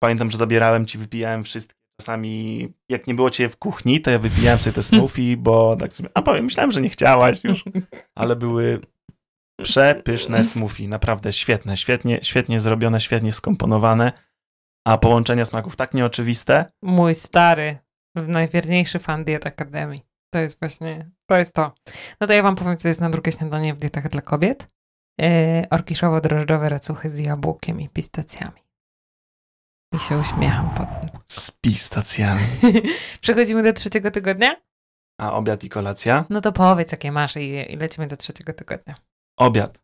pamiętam, 0.04 0.32
że 0.32 0.38
zabierałem 0.38 0.86
ci, 0.86 0.98
wypijałem 0.98 1.44
wszystkie. 1.44 1.85
Czasami, 2.00 2.68
jak 2.90 3.08
nie 3.08 3.14
było 3.14 3.30
cię 3.30 3.50
w 3.50 3.58
kuchni, 3.58 4.02
to 4.02 4.12
ja 4.12 4.20
wypijałem 4.20 4.60
sobie 4.60 4.74
te 4.74 4.84
smoothie, 4.84 5.38
bo 5.38 5.75
tak 5.75 5.94
sobie, 5.94 6.10
a 6.14 6.22
powiem, 6.22 6.46
myślałem, 6.46 6.72
że 6.72 6.82
nie 6.82 6.90
chciałaś 6.90 7.44
już, 7.44 7.64
ale 8.16 8.36
były 8.36 8.82
przepyszne 9.64 10.44
smoothie, 10.44 10.88
naprawdę 10.88 11.34
świetne, 11.34 11.78
świetnie, 11.78 12.20
świetnie 12.22 12.60
zrobione, 12.60 13.02
świetnie 13.02 13.34
skomponowane, 13.34 14.12
a 14.88 14.98
połączenia 14.98 15.46
smaków 15.46 15.75
tak 15.75 15.94
nieoczywiste. 15.94 16.66
Mój 16.82 17.16
stary, 17.16 17.78
najwierniejszy 18.16 19.00
fan 19.00 19.24
Diet 19.24 19.46
Akademii. 19.46 20.06
To 20.34 20.40
jest 20.40 20.60
właśnie, 20.60 21.12
to 21.30 21.38
jest 21.38 21.54
to. 21.54 21.74
No 22.22 22.28
to 22.28 22.34
ja 22.34 22.44
wam 22.44 22.56
powiem, 22.56 22.78
co 22.78 22.88
jest 22.88 23.02
na 23.02 23.10
drugie 23.10 23.32
śniadanie 23.32 23.74
w 23.74 23.78
dietach 23.78 24.10
dla 24.10 24.22
kobiet. 24.22 24.70
Yy, 25.20 25.28
orkiszowo-drożdżowe 25.70 26.70
racuchy 26.70 27.10
z 27.10 27.20
jabłkiem 27.20 27.82
i 27.82 27.90
pistacjami. 27.90 28.64
I 29.94 30.00
się 30.00 30.18
uśmiecham 30.18 30.70
pod 30.70 30.88
tym. 31.01 31.20
Z 31.27 31.51
pistacjami. 31.51 32.42
Przechodzimy 33.22 33.63
do 33.63 33.74
trzeciego 33.74 34.12
tygodnia? 34.12 34.56
A 35.22 35.34
obiad 35.34 35.63
i 35.63 35.70
kolacja? 35.70 36.25
No 36.30 36.42
to 36.42 36.51
powiedz, 36.51 36.92
jakie 36.92 37.12
masz 37.12 37.36
i, 37.36 37.74
i 37.74 37.77
lecimy 37.77 38.08
do 38.08 38.18
trzeciego 38.18 38.54
tygodnia. 38.54 38.96
Obiad. 39.38 39.80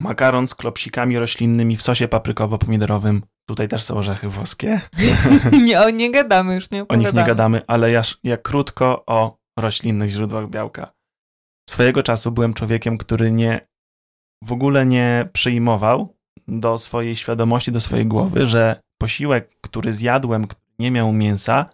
Makaron 0.00 0.46
z 0.46 0.54
klopsikami 0.54 1.18
roślinnymi 1.18 1.76
w 1.76 1.82
sosie 1.82 2.08
paprykowo-pomidorowym. 2.08 3.20
Tutaj 3.48 3.68
też 3.68 3.82
są 3.82 3.96
orzechy 3.96 4.28
włoskie. 4.28 4.80
nie, 5.66 5.80
o 5.80 5.90
nie 5.90 6.10
gadamy, 6.10 6.54
już 6.54 6.70
nie 6.70 6.82
opowiadamy. 6.82 7.08
O 7.08 7.12
nich 7.12 7.20
nie 7.20 7.26
gadamy, 7.26 7.62
ale 7.66 7.90
ja, 7.90 8.02
ja 8.24 8.36
krótko 8.36 9.04
o 9.06 9.38
roślinnych 9.58 10.10
źródłach 10.10 10.48
białka. 10.48 10.92
Swojego 11.70 12.02
czasu 12.02 12.32
byłem 12.32 12.54
człowiekiem, 12.54 12.98
który 12.98 13.32
nie 13.32 13.68
w 14.44 14.52
ogóle 14.52 14.86
nie 14.86 15.28
przyjmował 15.32 16.16
do 16.48 16.78
swojej 16.78 17.16
świadomości, 17.16 17.72
do 17.72 17.80
swojej 17.80 18.06
głowy, 18.06 18.46
że 18.46 18.80
posiłek, 19.04 19.50
który 19.60 19.92
zjadłem, 19.92 20.46
który 20.46 20.62
nie 20.78 20.90
miał 20.90 21.12
mięsa, 21.12 21.66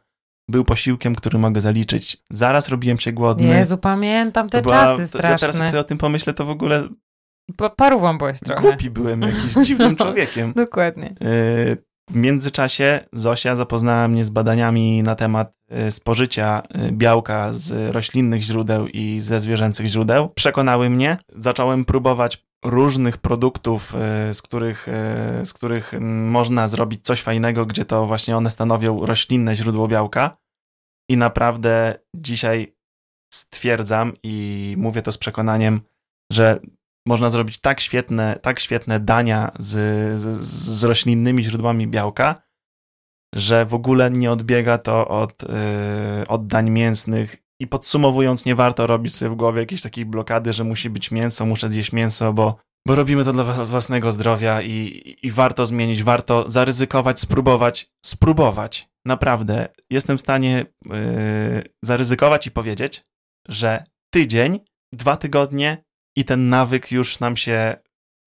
był 0.48 0.64
posiłkiem, 0.64 1.14
który 1.14 1.38
mogę 1.38 1.60
zaliczyć. 1.60 2.22
Zaraz 2.30 2.68
robiłem 2.68 2.98
się 2.98 3.12
głodny. 3.12 3.48
Jezu, 3.48 3.78
pamiętam 3.78 4.48
te 4.48 4.62
była, 4.62 4.74
czasy 4.74 5.08
straszne. 5.08 5.30
Ja 5.30 5.38
teraz 5.38 5.58
jak 5.58 5.68
sobie 5.68 5.80
o 5.80 5.84
tym 5.84 5.98
pomyślę, 5.98 6.34
to 6.34 6.44
w 6.44 6.50
ogóle... 6.50 6.88
Parówą 7.76 8.18
byłeś 8.18 8.40
trochę. 8.40 8.62
Głupi 8.62 8.90
byłem, 8.90 9.22
jakiś 9.22 9.54
dziwnym 9.66 9.96
człowiekiem. 10.00 10.52
Dokładnie. 10.56 11.14
Y, 11.22 11.76
w 12.10 12.14
międzyczasie 12.14 13.00
Zosia 13.12 13.54
zapoznała 13.54 14.08
mnie 14.08 14.24
z 14.24 14.30
badaniami 14.30 15.02
na 15.02 15.14
temat 15.14 15.52
y, 15.88 15.90
spożycia 15.90 16.62
y, 16.88 16.92
białka 16.92 17.52
z 17.52 17.94
roślinnych 17.94 18.42
źródeł 18.42 18.86
i 18.86 19.20
ze 19.20 19.40
zwierzęcych 19.40 19.86
źródeł. 19.86 20.28
Przekonały 20.28 20.90
mnie. 20.90 21.16
Zacząłem 21.36 21.84
próbować 21.84 22.44
różnych 22.64 23.18
produktów, 23.18 23.94
y, 24.30 24.34
z 24.34 24.42
których, 24.42 24.86
z 25.44 25.52
których 25.52 25.92
można 26.00 26.68
zrobić 26.68 27.04
coś 27.04 27.22
fajnego, 27.22 27.66
gdzie 27.66 27.84
to 27.84 28.06
właśnie 28.06 28.36
one 28.36 28.50
stanowią 28.50 29.06
roślinne 29.06 29.54
źródło 29.54 29.88
białka. 29.88 30.36
I 31.10 31.16
naprawdę 31.16 31.94
dzisiaj 32.16 32.76
stwierdzam 33.34 34.12
i 34.22 34.74
mówię 34.78 35.02
to 35.02 35.12
z 35.12 35.18
przekonaniem, 35.18 35.80
że 36.32 36.60
można 37.06 37.30
zrobić 37.30 37.58
tak 37.60 37.80
świetne, 37.80 38.38
tak 38.42 38.60
świetne 38.60 39.00
dania 39.00 39.52
z, 39.58 39.70
z, 40.20 40.44
z 40.44 40.84
roślinnymi 40.84 41.44
źródłami 41.44 41.86
białka, 41.88 42.42
że 43.34 43.64
w 43.64 43.74
ogóle 43.74 44.10
nie 44.10 44.30
odbiega 44.30 44.78
to 44.78 45.08
od, 45.08 45.42
yy, 45.42 46.28
od 46.28 46.46
dań 46.46 46.70
mięsnych. 46.70 47.36
I 47.60 47.66
podsumowując, 47.66 48.44
nie 48.44 48.54
warto 48.54 48.86
robić 48.86 49.16
sobie 49.16 49.30
w 49.30 49.34
głowie 49.34 49.60
jakiejś 49.60 49.82
takiej 49.82 50.06
blokady, 50.06 50.52
że 50.52 50.64
musi 50.64 50.90
być 50.90 51.10
mięso, 51.10 51.46
muszę 51.46 51.68
zjeść 51.68 51.92
mięso, 51.92 52.32
bo, 52.32 52.56
bo 52.86 52.94
robimy 52.94 53.24
to 53.24 53.32
dla 53.32 53.44
własnego 53.44 54.12
zdrowia 54.12 54.62
i, 54.62 55.02
i 55.22 55.30
warto 55.30 55.66
zmienić, 55.66 56.02
warto 56.02 56.50
zaryzykować, 56.50 57.20
spróbować, 57.20 57.90
spróbować. 58.04 58.88
Naprawdę, 59.06 59.68
jestem 59.90 60.18
w 60.18 60.20
stanie 60.20 60.66
yy, 60.86 60.94
zaryzykować 61.84 62.46
i 62.46 62.50
powiedzieć, 62.50 63.04
że 63.48 63.84
tydzień, 64.14 64.60
dwa 64.92 65.16
tygodnie 65.16 65.84
i 66.16 66.24
ten 66.24 66.48
nawyk 66.48 66.92
już 66.92 67.20
nam 67.20 67.36
się 67.36 67.76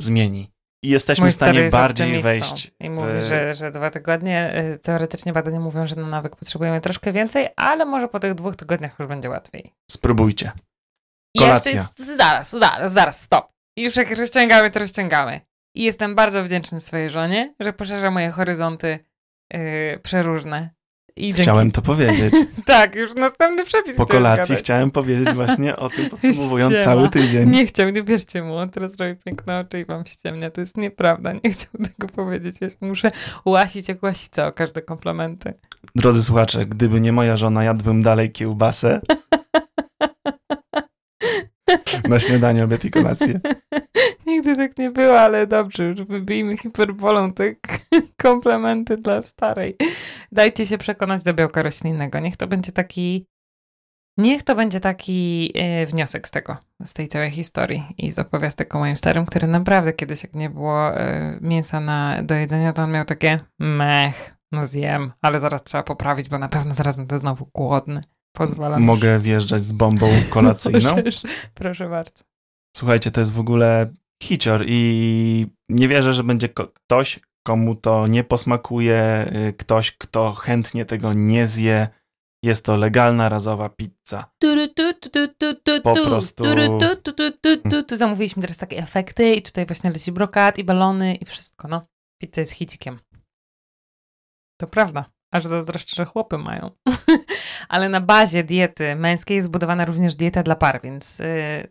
zmieni. 0.02 0.53
I 0.84 0.90
jesteśmy 0.90 1.24
Mój 1.24 1.32
w 1.32 1.36
stanie 1.36 1.70
bardziej 1.70 2.22
wejść. 2.22 2.72
I 2.80 2.90
mówi, 2.90 3.08
w... 3.22 3.24
że, 3.24 3.54
że 3.54 3.72
dwa 3.72 3.90
tygodnie, 3.90 4.64
y, 4.76 4.80
teoretycznie 4.80 5.34
badania 5.34 5.60
mówią, 5.60 5.88
że 5.88 5.96
na 5.96 6.08
nawyk 6.08 6.36
potrzebujemy 6.36 6.82
troszkę 6.82 7.14
więcej, 7.14 7.50
ale 7.56 7.86
może 7.86 8.08
po 8.08 8.20
tych 8.20 8.34
dwóch 8.34 8.56
tygodniach 8.56 9.00
już 9.00 9.08
będzie 9.08 9.30
łatwiej. 9.30 9.72
Spróbujcie. 9.92 10.52
Kolacja. 11.38 11.72
I 11.72 11.76
jeszcze, 11.76 12.04
zaraz, 12.04 12.52
zaraz, 12.52 12.94
zaraz, 12.94 13.22
stop. 13.22 13.52
I 13.78 13.84
już 13.84 13.96
jak 13.96 14.18
rozciągamy, 14.18 14.72
to 14.72 14.80
rozciągamy. 14.80 15.42
I 15.76 15.84
jestem 15.84 16.16
bardzo 16.16 16.44
wdzięczny 16.44 16.80
swojej 16.80 17.10
żonie, 17.10 17.54
że 17.60 17.74
poszerza 17.74 18.12
moje 18.12 18.32
horyzonty 18.32 19.00
yy, 19.54 20.00
przeróżne. 20.04 20.70
I 21.16 21.34
chciałem 21.34 21.72
to 21.72 21.82
powiedzieć. 21.82 22.34
tak, 22.66 22.96
już 22.96 23.16
następny 23.16 23.66
przepis. 23.66 23.98
Po 23.98 24.06
kolacji 24.06 24.56
chciałem 24.56 24.92
powiedzieć 24.92 25.34
właśnie 25.34 25.76
o 25.76 25.90
tym, 25.90 26.10
podsumowując 26.12 26.84
cały 26.84 27.10
tydzień. 27.10 27.50
Nie 27.50 27.66
chciał, 27.66 27.90
nie 27.90 28.04
bierzcie 28.04 28.44
mu, 28.44 28.56
on 28.56 28.70
teraz 28.70 28.96
robi 28.96 29.16
piękne 29.16 29.60
oczy 29.60 29.80
i 29.80 29.86
wam 29.86 30.06
ściemnia. 30.06 30.52
To 30.52 30.62
jest 30.62 30.78
nieprawda, 30.78 31.34
nie 31.34 31.52
chciał 31.52 31.72
tego 31.72 32.14
powiedzieć. 32.16 32.56
Ja 32.62 32.68
muszę 32.82 33.12
łasić 33.46 33.88
jak 33.88 34.04
łasica 34.04 34.48
o 34.48 34.52
każde 34.52 34.82
komplementy. 34.82 35.54
Drodzy 35.96 36.24
słuchacze, 36.24 36.66
gdyby 36.66 37.02
nie 37.02 37.12
moja 37.12 37.38
żona, 37.38 37.64
jadłbym 37.64 38.04
dalej 38.04 38.32
kiełbasę. 38.32 39.02
Na 42.10 42.20
śniadanie, 42.20 42.64
obiad 42.64 42.86
i 42.86 42.92
kolację. 42.92 43.40
Nigdy 44.34 44.56
tak 44.56 44.78
nie 44.78 44.92
było, 44.92 45.20
ale 45.20 45.48
dobrze, 45.48 45.84
już 45.84 46.02
wybijmy 46.02 46.58
hiperbolą 46.58 47.34
te 47.34 47.56
komplementy 48.24 48.98
dla 48.98 49.22
starej. 49.22 49.78
Dajcie 50.32 50.66
się 50.66 50.78
przekonać 50.78 51.24
do 51.24 51.34
białka 51.34 51.64
roślinnego. 51.64 52.20
Niech 52.20 52.38
to 52.38 52.48
będzie 52.48 52.72
taki 52.72 53.26
Niech 54.18 54.44
to 54.44 54.56
będzie 54.56 54.80
taki 54.80 55.52
y, 55.82 55.86
wniosek 55.86 56.28
z 56.28 56.32
tego, 56.32 56.58
z 56.84 56.94
tej 56.94 57.08
całej 57.08 57.32
historii 57.32 57.84
i 57.98 58.12
z 58.12 58.20
opowiastek 58.20 58.76
o 58.76 58.80
moim 58.80 58.98
starym, 58.98 59.26
który 59.26 59.48
naprawdę 59.48 59.94
kiedyś, 59.94 60.24
jak 60.24 60.34
nie 60.34 60.50
było 60.50 61.02
y, 61.02 61.40
mięsa 61.42 61.80
na, 61.80 62.24
do 62.24 62.36
jedzenia, 62.36 62.74
to 62.74 62.84
on 62.84 62.92
miał 62.92 63.06
takie 63.06 63.40
mech, 63.60 64.36
no 64.52 64.64
zjem, 64.64 65.12
ale 65.22 65.40
zaraz 65.40 65.64
trzeba 65.64 65.84
poprawić, 65.84 66.30
bo 66.30 66.40
na 66.40 66.50
pewno 66.50 66.74
zaraz 66.74 66.96
będę 66.96 67.20
znowu 67.20 67.50
głodny. 67.54 68.02
Pozwalam. 68.32 68.84
Mogę 68.84 69.20
wjeżdżać 69.20 69.62
z 69.62 69.72
bombą 69.72 70.08
kolacyjną? 70.34 70.96
Proszę 71.54 71.90
bardzo. 71.90 72.24
Słuchajcie, 72.76 73.12
to 73.12 73.20
jest 73.20 73.34
w 73.34 73.40
ogóle 73.40 73.94
hicior 74.24 74.64
i 74.68 75.48
nie 75.70 75.88
wierzę, 75.88 76.14
że 76.14 76.24
będzie 76.24 76.50
ktoś, 76.50 77.20
komu 77.44 77.76
to 77.76 78.08
nie 78.08 78.24
posmakuje, 78.24 79.32
y, 79.50 79.54
ktoś, 79.54 79.92
kto 79.92 80.34
chętnie 80.34 80.86
tego 80.86 81.14
nie 81.14 81.48
zje. 81.48 81.88
Jest 82.44 82.66
to 82.66 82.78
legalna, 82.78 83.30
razowa 83.30 83.70
pizza. 83.70 84.32
Po 85.84 85.94
prostu... 85.94 86.44
Tu 87.88 87.96
zamówiliśmy 87.96 88.42
teraz 88.42 88.58
takie 88.58 88.78
efekty 88.78 89.34
i 89.34 89.42
tutaj 89.42 89.66
właśnie 89.66 89.92
leci 89.92 90.12
brokat 90.12 90.58
i 90.58 90.64
balony 90.64 91.16
i 91.16 91.26
wszystko, 91.26 91.68
no. 91.68 91.88
Pizza 92.22 92.42
jest 92.42 92.52
hicikiem. 92.52 93.00
To 94.62 94.68
prawda. 94.68 95.06
Aż 95.34 95.46
zazdroszczę, 95.46 95.96
że 95.96 96.06
chłopy 96.06 96.38
mają. 96.38 96.72
Ale 97.70 97.90
na 97.90 98.02
bazie 98.02 98.44
diety 98.44 98.96
męskiej 98.96 99.36
jest 99.36 99.48
zbudowana 99.48 99.86
również 99.86 100.16
dieta 100.16 100.44
dla 100.44 100.56
par, 100.56 100.82
więc 100.84 101.22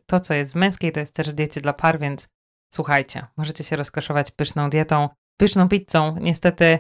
to, 0.06 0.20
co 0.20 0.34
jest 0.34 0.52
w 0.52 0.56
męskiej, 0.56 0.92
to 0.92 1.00
jest 1.00 1.14
też 1.14 1.32
diecie 1.32 1.60
dla 1.60 1.72
par, 1.72 1.98
więc 1.98 2.28
słuchajcie, 2.74 3.26
możecie 3.36 3.64
się 3.64 3.76
rozkoszować 3.76 4.30
pyszną 4.30 4.70
dietą, 4.70 5.08
pyszną 5.36 5.68
pizzą. 5.68 6.16
Niestety, 6.20 6.78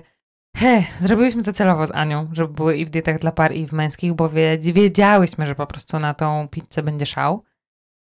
he, 0.56 0.84
zrobiłyśmy 1.00 1.42
to 1.42 1.52
celowo 1.52 1.86
z 1.86 1.90
Anią, 1.90 2.28
żeby 2.32 2.54
były 2.54 2.76
i 2.76 2.84
w 2.84 2.90
dietach 2.90 3.18
dla 3.18 3.32
par, 3.32 3.54
i 3.54 3.66
w 3.66 3.72
męskich, 3.72 4.14
bo 4.14 4.30
wiedziałyśmy, 4.58 5.46
że 5.46 5.54
po 5.54 5.66
prostu 5.66 5.98
na 5.98 6.14
tą 6.14 6.48
pizzę 6.48 6.82
będzie 6.82 7.06
szał. 7.06 7.44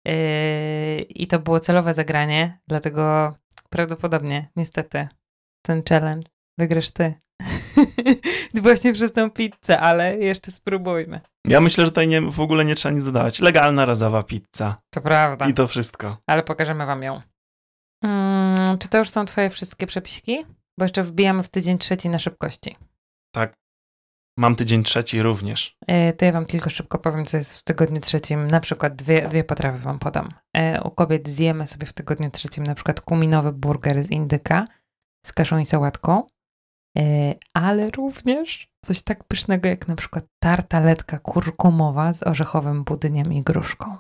Yy, 0.05 1.01
I 1.01 1.27
to 1.27 1.39
było 1.39 1.61
celowe 1.61 1.95
zagranie, 1.95 2.61
dlatego 2.69 3.35
prawdopodobnie, 3.71 4.51
niestety, 4.57 5.09
ten 5.63 5.83
challenge 5.89 6.29
wygrasz 6.59 6.91
ty. 6.91 7.15
Właśnie 8.63 8.93
przez 8.93 9.13
tą 9.13 9.31
pizzę, 9.31 9.81
ale 9.81 10.19
jeszcze 10.19 10.51
spróbujmy. 10.51 11.21
Ja 11.45 11.61
myślę, 11.61 11.85
że 11.85 11.91
tutaj 11.91 12.09
nie, 12.09 12.21
w 12.21 12.41
ogóle 12.41 12.65
nie 12.65 12.75
trzeba 12.75 12.95
nic 12.95 13.05
dodawać. 13.05 13.41
Legalna, 13.41 13.85
razowa 13.85 14.23
pizza. 14.23 14.77
To 14.91 15.01
prawda. 15.01 15.49
I 15.49 15.55
to 15.55 15.69
wszystko. 15.69 16.17
Ale 16.27 16.43
pokażemy 16.43 16.87
wam 16.87 17.03
ją. 17.03 17.21
Hmm, 18.05 18.79
czy 18.79 18.89
to 18.89 18.99
już 18.99 19.11
są 19.11 19.25
twoje 19.25 19.51
wszystkie 19.51 19.87
przepisiki? 19.87 20.47
Bo 20.79 20.85
jeszcze 20.85 21.03
wbijamy 21.03 21.43
w 21.43 21.49
tydzień 21.49 21.79
trzeci 21.79 22.09
na 22.09 22.19
szybkości. 22.19 22.77
Tak. 23.35 23.55
Mam 24.39 24.57
tydzień 24.57 24.85
trzeci 24.85 25.23
również. 25.23 25.77
Yy, 25.89 26.13
to 26.13 26.25
ja 26.25 26.33
wam 26.33 26.45
tylko 26.45 26.71
szybko 26.71 26.99
powiem, 26.99 27.27
co 27.27 27.37
jest 27.37 27.59
w 27.59 27.63
tygodniu 27.63 28.01
trzecim. 28.01 28.47
Na 28.47 28.61
przykład 28.61 28.97
dwie, 28.97 29.29
dwie 29.29 29.45
potrawy 29.45 29.79
wam 29.79 29.99
podam. 29.99 30.29
Yy, 30.55 30.83
u 30.85 30.91
kobiet 30.91 31.29
zjemy 31.29 31.67
sobie 31.67 31.87
w 31.87 31.93
tygodniu 31.93 32.31
trzecim 32.31 32.65
na 32.65 32.75
przykład 32.75 33.01
kuminowy 33.01 33.53
burger 33.53 34.03
z 34.03 34.11
indyka 34.11 34.67
z 35.27 35.33
kaszą 35.33 35.59
i 35.59 35.67
sałatką. 35.67 36.27
E, 36.99 37.35
ale 37.55 37.87
również 37.91 38.69
coś 38.85 39.03
tak 39.03 39.25
pysznego 39.25 39.69
jak 39.69 39.89
na 39.89 39.97
przykład 39.97 40.25
tartaletka 40.43 41.19
kurkumowa 41.19 42.13
z 42.13 42.27
orzechowym 42.27 42.85
budyniem 42.85 43.33
i 43.33 43.43
gruszką. 43.43 43.97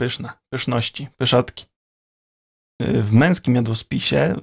Pyszne, 0.00 0.32
pyszności, 0.52 1.08
pyszotki. 1.16 1.66
E, 2.82 3.02
w 3.02 3.12
męskim 3.12 3.54
jadłospisie 3.54 4.16
e, 4.16 4.36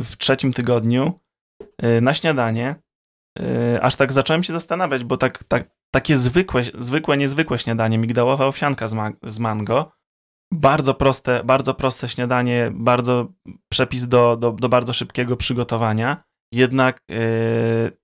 w 0.00 0.16
trzecim 0.16 0.52
tygodniu 0.52 1.20
na 2.02 2.14
śniadanie 2.14 2.74
aż 3.82 3.96
tak 3.96 4.12
zacząłem 4.12 4.42
się 4.42 4.52
zastanawiać, 4.52 5.04
bo 5.04 5.16
tak, 5.16 5.44
tak, 5.44 5.70
takie 5.94 6.16
zwykłe, 6.16 6.62
zwykłe, 6.78 7.16
niezwykłe 7.16 7.58
śniadanie, 7.58 7.98
migdałowa 7.98 8.46
owsianka 8.46 8.88
z, 8.88 8.94
ma 8.94 9.10
z 9.22 9.38
mango, 9.38 9.92
bardzo 10.52 10.94
proste, 10.94 11.44
bardzo 11.44 11.74
proste 11.74 12.08
śniadanie, 12.08 12.70
bardzo 12.74 13.32
przepis 13.72 14.08
do, 14.08 14.36
do, 14.36 14.52
do 14.52 14.68
bardzo 14.68 14.92
szybkiego 14.92 15.36
przygotowania 15.36 16.24
jednak 16.52 17.02
yy, 17.08 17.18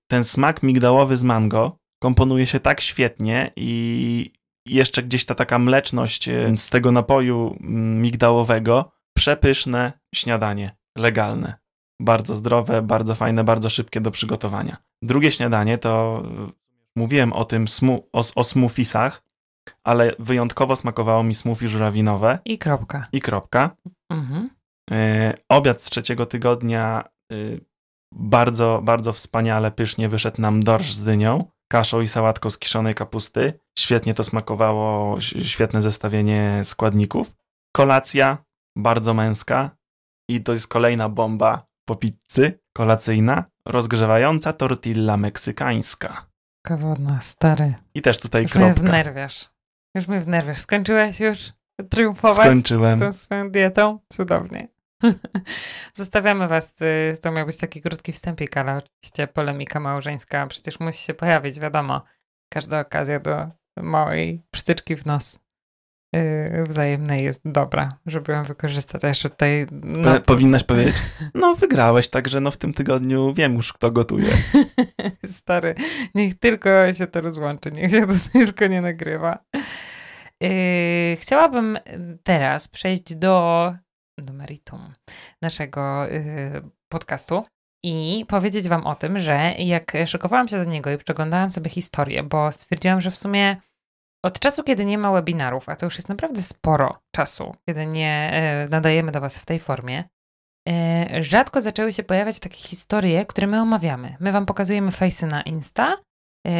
ten 0.07 0.23
smak 0.23 0.63
migdałowy 0.63 1.17
z 1.17 1.23
mango 1.23 1.79
komponuje 1.99 2.45
się 2.45 2.59
tak 2.59 2.81
świetnie 2.81 3.51
i 3.55 4.31
jeszcze 4.65 5.03
gdzieś 5.03 5.25
ta 5.25 5.35
taka 5.35 5.59
mleczność 5.59 6.27
yy, 6.27 6.57
z 6.57 6.69
tego 6.69 6.91
napoju 6.91 7.57
mm, 7.61 8.01
migdałowego, 8.01 8.91
przepyszne 9.17 9.93
śniadanie, 10.15 10.75
legalne. 10.97 11.53
Bardzo 12.01 12.35
zdrowe, 12.35 12.81
bardzo 12.81 13.15
fajne, 13.15 13.43
bardzo 13.43 13.69
szybkie 13.69 14.01
do 14.01 14.11
przygotowania. 14.11 14.77
Drugie 15.01 15.31
śniadanie 15.31 15.77
to 15.77 16.23
yy, 16.25 16.51
mówiłem 16.95 17.33
o 17.33 17.45
tym 17.45 17.67
smu, 17.67 18.09
o, 18.13 18.21
o 18.35 18.43
smoothiesach, 18.43 19.23
ale 19.83 20.13
wyjątkowo 20.19 20.75
smakowało 20.75 21.23
mi 21.23 21.33
smoothie 21.33 21.67
żurawinowe. 21.67 22.39
I 22.45 22.57
kropka. 22.57 23.07
I 23.11 23.21
kropka. 23.21 23.75
Mhm. 24.09 24.49
Yy, 24.91 24.97
obiad 25.49 25.81
z 25.81 25.89
trzeciego 25.89 26.25
tygodnia 26.25 27.03
yy, 27.29 27.68
bardzo, 28.11 28.81
bardzo 28.83 29.13
wspaniale, 29.13 29.71
pysznie 29.71 30.09
wyszedł 30.09 30.41
nam 30.41 30.63
dorsz 30.63 30.93
z 30.93 31.03
dynią, 31.03 31.45
kaszą 31.71 32.01
i 32.01 32.07
sałatką 32.07 32.49
z 32.49 32.57
kiszonej 32.57 32.95
kapusty. 32.95 33.59
Świetnie 33.79 34.13
to 34.13 34.23
smakowało, 34.23 35.17
świetne 35.21 35.81
zestawienie 35.81 36.61
składników. 36.63 37.31
Kolacja, 37.75 38.37
bardzo 38.77 39.13
męska 39.13 39.71
i 40.29 40.43
to 40.43 40.51
jest 40.51 40.67
kolejna 40.67 41.09
bomba 41.09 41.65
po 41.85 41.95
pizzy, 41.95 42.59
kolacyjna, 42.73 43.43
rozgrzewająca 43.65 44.53
tortilla 44.53 45.17
meksykańska. 45.17 46.25
Kawodna, 46.61 47.19
stary. 47.19 47.73
I 47.93 48.01
też 48.01 48.19
tutaj 48.19 48.41
już 48.43 48.51
kropka. 48.51 48.69
Już 48.69 48.77
mnie 48.79 48.87
wnerwiasz. 48.89 49.49
Już 49.95 50.07
mnie 50.07 50.19
wnerwiasz. 50.21 50.57
Skończyłeś 50.57 51.19
już 51.19 51.53
triumfować 51.89 52.45
Skończyłem. 52.45 52.99
tą 52.99 53.11
swoją 53.11 53.51
dietą? 53.51 53.99
Cudownie. 54.09 54.67
Zostawiamy 55.93 56.47
was, 56.47 56.75
to 57.21 57.31
miał 57.31 57.45
być 57.45 57.57
taki 57.57 57.81
krótki 57.81 58.13
wstępik, 58.13 58.57
ale 58.57 58.77
oczywiście 58.77 59.27
polemika 59.27 59.79
małżeńska 59.79 60.47
przecież 60.47 60.79
musi 60.79 61.03
się 61.03 61.13
pojawić, 61.13 61.59
wiadomo. 61.59 62.01
Każda 62.53 62.79
okazja 62.79 63.19
do 63.19 63.47
małej 63.77 64.43
przytyczki 64.51 64.95
w 64.95 65.05
nos 65.05 65.39
yy, 66.13 66.63
wzajemnej 66.67 67.23
jest 67.23 67.41
dobra, 67.45 67.97
żeby 68.05 68.33
ją 68.33 68.43
wykorzystać. 68.43 69.03
jeszcze 69.03 69.29
tutaj... 69.29 69.67
No... 69.71 70.21
Powinnaś 70.21 70.63
powiedzieć, 70.63 70.95
no 71.33 71.55
wygrałeś, 71.55 72.09
także 72.09 72.41
no 72.41 72.51
w 72.51 72.57
tym 72.57 72.73
tygodniu 72.73 73.33
wiem 73.33 73.55
już, 73.55 73.73
kto 73.73 73.91
gotuje. 73.91 74.31
Stary, 75.25 75.75
niech 76.15 76.39
tylko 76.39 76.93
się 76.93 77.07
to 77.07 77.21
rozłączy, 77.21 77.71
niech 77.71 77.91
się 77.91 78.07
to 78.07 78.13
tylko 78.33 78.67
nie 78.67 78.81
nagrywa. 78.81 79.39
Yy, 80.41 80.49
chciałabym 81.19 81.79
teraz 82.23 82.67
przejść 82.67 83.15
do 83.15 83.73
do 84.21 84.33
meritum 84.33 84.93
naszego 85.41 86.07
y, 86.07 86.61
podcastu 86.91 87.45
i 87.83 88.25
powiedzieć 88.27 88.67
Wam 88.67 88.87
o 88.87 88.95
tym, 88.95 89.19
że 89.19 89.53
jak 89.57 89.93
szykowałam 90.05 90.47
się 90.47 90.57
do 90.57 90.71
niego 90.71 90.91
i 90.91 90.97
przeglądałam 90.97 91.51
sobie 91.51 91.69
historię, 91.69 92.23
bo 92.23 92.51
stwierdziłam, 92.51 93.01
że 93.01 93.11
w 93.11 93.17
sumie 93.17 93.57
od 94.25 94.39
czasu, 94.39 94.63
kiedy 94.63 94.85
nie 94.85 94.97
ma 94.97 95.11
webinarów, 95.11 95.69
a 95.69 95.75
to 95.75 95.85
już 95.85 95.95
jest 95.95 96.09
naprawdę 96.09 96.41
sporo 96.41 96.99
czasu, 97.15 97.55
kiedy 97.65 97.85
nie 97.85 98.31
y, 98.65 98.69
nadajemy 98.69 99.11
do 99.11 99.21
Was 99.21 99.39
w 99.39 99.45
tej 99.45 99.59
formie, 99.59 100.03
y, 100.69 101.23
rzadko 101.23 101.61
zaczęły 101.61 101.93
się 101.93 102.03
pojawiać 102.03 102.39
takie 102.39 102.57
historie, 102.57 103.25
które 103.25 103.47
my 103.47 103.61
omawiamy. 103.61 104.15
My 104.19 104.31
Wam 104.31 104.45
pokazujemy 104.45 104.91
fejsy 104.91 105.27
na 105.27 105.41
Insta, 105.41 105.97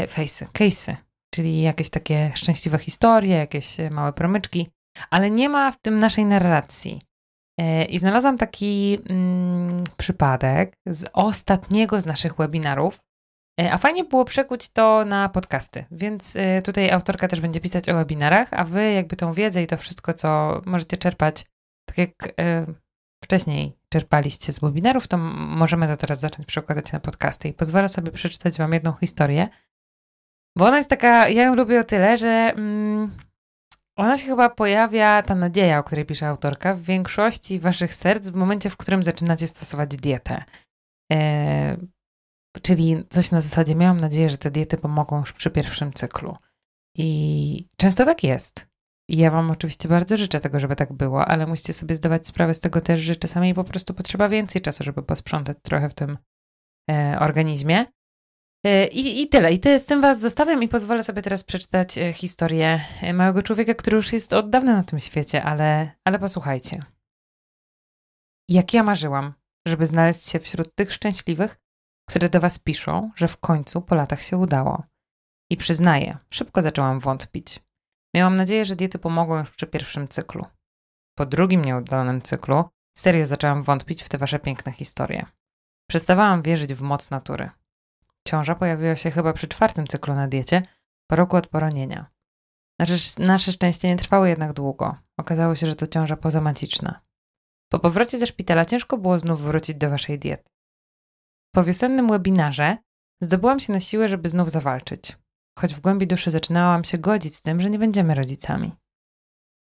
fejsy, 0.08 0.46
case'y, 0.46 0.96
czyli 1.34 1.62
jakieś 1.62 1.90
takie 1.90 2.32
szczęśliwe 2.36 2.78
historie, 2.78 3.36
jakieś 3.36 3.78
małe 3.92 4.14
promyczki, 4.14 4.70
ale 5.10 5.32
nie 5.32 5.50
ma 5.50 5.72
w 5.72 5.82
tym 5.82 6.00
naszej 6.00 6.26
narracji. 6.26 7.02
E, 7.60 7.86
I 7.86 8.00
znalazłam 8.00 8.38
taki 8.38 9.00
mm, 9.10 9.84
przypadek 9.98 10.74
z 10.86 11.06
ostatniego 11.14 12.02
z 12.02 12.06
naszych 12.06 12.36
webinarów. 12.36 13.00
E, 13.62 13.72
a 13.72 13.78
fajnie 13.78 14.04
było 14.04 14.26
przekuć 14.26 14.70
to 14.70 15.06
na 15.06 15.30
podcasty, 15.30 15.86
więc 15.92 16.36
e, 16.36 16.62
tutaj 16.62 16.92
autorka 16.92 17.28
też 17.28 17.42
będzie 17.42 17.60
pisać 17.60 17.90
o 17.90 17.94
webinarach, 17.94 18.54
a 18.54 18.64
wy 18.64 18.92
jakby 18.92 19.16
tą 19.16 19.34
wiedzę 19.34 19.64
i 19.64 19.68
to 19.68 19.78
wszystko, 19.78 20.14
co 20.14 20.62
możecie 20.66 20.98
czerpać, 20.98 21.46
tak 21.86 21.98
jak 21.98 22.12
wcześniej 23.24 23.78
czerpaliście 23.90 24.54
z 24.54 24.60
webinarów, 24.60 25.08
to 25.08 25.18
możemy 25.18 25.88
to 25.88 25.98
teraz 25.98 26.20
zacząć 26.20 26.48
przekładać 26.48 26.92
na 26.92 27.00
podcasty. 27.00 27.48
I 27.48 27.54
pozwolę 27.54 27.90
sobie 27.90 28.12
przeczytać 28.12 28.58
wam 28.58 28.74
jedną 28.74 28.94
historię, 28.94 29.48
bo 30.58 30.66
ona 30.66 30.78
jest 30.78 30.90
taka, 30.90 31.30
ja 31.30 31.44
ją 31.44 31.56
lubię 31.56 31.80
o 31.80 31.84
tyle, 31.84 32.18
że 32.18 32.54
mm, 32.56 33.12
ona 34.00 34.18
się 34.18 34.28
chyba 34.28 34.50
pojawia, 34.50 35.24
ta 35.24 35.36
nadzieja, 35.36 35.80
o 35.80 35.84
której 35.84 36.06
pisze 36.06 36.28
autorka, 36.28 36.76
w 36.76 36.82
większości 36.82 37.60
waszych 37.60 37.94
serc 37.94 38.30
w 38.30 38.36
momencie, 38.36 38.70
w 38.70 38.78
którym 38.78 39.04
zaczynacie 39.04 39.48
stosować 39.48 39.90
dietę. 39.90 40.44
E, 41.12 41.78
czyli 42.62 43.04
coś 43.10 43.32
na 43.32 43.42
zasadzie, 43.42 43.76
miałam 43.76 44.00
nadzieję, 44.00 44.30
że 44.30 44.38
te 44.38 44.52
diety 44.52 44.78
pomogą 44.78 45.20
już 45.20 45.34
przy 45.34 45.52
pierwszym 45.52 45.94
cyklu. 45.94 46.38
I 46.98 47.68
często 47.78 48.06
tak 48.06 48.24
jest. 48.24 48.68
I 49.10 49.18
ja 49.18 49.32
Wam 49.32 49.52
oczywiście 49.52 49.90
bardzo 49.90 50.18
życzę 50.18 50.40
tego, 50.40 50.60
żeby 50.60 50.76
tak 50.76 50.94
było, 50.94 51.26
ale 51.26 51.48
musicie 51.48 51.74
sobie 51.74 51.96
zdawać 51.96 52.28
sprawę 52.28 52.54
z 52.54 52.60
tego 52.60 52.82
też, 52.82 53.00
że 53.00 53.16
czasami 53.16 53.54
po 53.54 53.64
prostu 53.64 53.94
potrzeba 53.94 54.30
więcej 54.30 54.62
czasu, 54.62 54.84
żeby 54.84 55.04
posprzątać 55.04 55.58
trochę 55.62 55.90
w 55.90 55.94
tym 55.94 56.18
e, 56.90 57.18
organizmie. 57.20 57.86
E, 58.66 58.88
I, 58.88 59.22
I 59.22 59.30
tyle. 59.30 59.54
I 59.54 59.60
ty, 59.60 59.80
z 59.80 59.86
tym 59.86 60.02
was 60.02 60.20
zostawiam 60.20 60.64
i 60.64 60.68
pozwolę 60.68 61.04
sobie 61.04 61.22
teraz 61.22 61.44
przeczytać 61.44 61.98
e, 61.98 62.14
historię 62.14 62.82
e, 63.02 63.14
małego 63.14 63.44
człowieka, 63.44 63.74
który 63.74 63.98
już 63.98 64.14
jest 64.14 64.34
od 64.34 64.50
dawna 64.50 64.74
na 64.74 64.84
tym 64.84 65.00
świecie, 65.00 65.44
ale, 65.44 65.92
ale 66.04 66.20
posłuchajcie. 66.20 66.84
Jak 68.50 68.74
ja 68.74 68.84
marzyłam, 68.84 69.34
żeby 69.68 69.86
znaleźć 69.86 70.30
się 70.30 70.40
wśród 70.40 70.76
tych 70.76 70.94
szczęśliwych, 70.94 71.60
które 72.10 72.30
do 72.30 72.40
was 72.40 72.60
piszą, 72.60 73.12
że 73.16 73.28
w 73.28 73.38
końcu 73.38 73.82
po 73.82 73.96
latach 73.96 74.24
się 74.24 74.38
udało. 74.38 74.84
I 75.52 75.58
przyznaję, 75.58 76.18
szybko 76.30 76.62
zaczęłam 76.62 77.00
wątpić. 77.00 77.60
Miałam 78.16 78.36
nadzieję, 78.36 78.66
że 78.66 78.76
diety 78.76 79.00
pomogą 79.00 79.40
już 79.40 79.50
przy 79.52 79.68
pierwszym 79.68 80.08
cyklu. 80.08 80.46
Po 81.18 81.26
drugim 81.26 81.66
nieudanym 81.66 82.22
cyklu 82.22 82.64
serio 82.98 83.26
zaczęłam 83.26 83.64
wątpić 83.64 84.04
w 84.04 84.10
te 84.10 84.18
wasze 84.18 84.40
piękne 84.40 84.72
historie. 84.72 85.26
Przestawałam 85.90 86.42
wierzyć 86.42 86.74
w 86.74 86.82
moc 86.82 87.10
natury. 87.10 87.50
Ciąża 88.30 88.56
pojawiła 88.56 88.96
się 88.96 89.12
chyba 89.12 89.34
przy 89.34 89.48
czwartym 89.48 89.88
cyklu 89.88 90.14
na 90.14 90.28
diecie, 90.28 90.62
po 91.08 91.16
roku 91.16 91.36
od 91.38 91.48
poronienia. 91.48 92.12
Nasze, 92.80 93.24
nasze 93.24 93.52
szczęście 93.52 93.88
nie 93.88 93.98
trwało 93.98 94.26
jednak 94.26 94.54
długo. 94.54 94.96
Okazało 95.18 95.56
się, 95.56 95.68
że 95.68 95.76
to 95.76 95.88
ciąża 95.88 96.18
pozamaciczna. 96.18 97.02
Po 97.72 97.80
powrocie 97.80 98.18
ze 98.18 98.28
szpitala 98.28 98.66
ciężko 98.66 98.98
było 98.98 99.20
znów 99.20 99.42
wrócić 99.42 99.78
do 99.78 99.90
waszej 99.90 100.20
diety. 100.20 100.50
Po 101.56 101.64
wiosennym 101.64 102.08
webinarze 102.08 102.78
zdobyłam 103.22 103.60
się 103.60 103.74
na 103.74 103.80
siłę, 103.80 104.08
żeby 104.08 104.30
znów 104.30 104.52
zawalczyć, 104.52 105.18
choć 105.60 105.74
w 105.74 105.80
głębi 105.80 106.08
duszy 106.08 106.32
zaczynałam 106.32 106.84
się 106.84 106.98
godzić 106.98 107.36
z 107.36 107.42
tym, 107.42 107.62
że 107.62 107.70
nie 107.70 107.80
będziemy 107.80 108.16
rodzicami. 108.16 108.72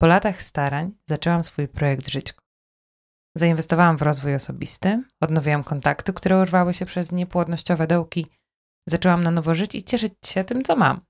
Po 0.02 0.08
latach 0.08 0.44
starań 0.44 0.92
zaczęłam 1.10 1.44
swój 1.44 1.68
projekt 1.68 2.08
Żyćko. 2.08 2.42
Zainwestowałam 3.38 3.98
w 3.98 4.02
rozwój 4.02 4.36
osobisty, 4.36 5.04
odnowiłam 5.22 5.64
kontakty, 5.64 6.14
które 6.14 6.42
urwały 6.42 6.74
się 6.74 6.86
przez 6.86 7.12
niepłodnościowe 7.12 7.88
dołki, 7.88 8.28
zaczęłam 8.90 9.24
na 9.24 9.32
nowo 9.32 9.56
żyć 9.56 9.76
i 9.76 9.84
cieszyć 9.84 10.14
się 10.26 10.44
tym, 10.44 10.64
co 10.64 10.76
mam. 10.76 11.02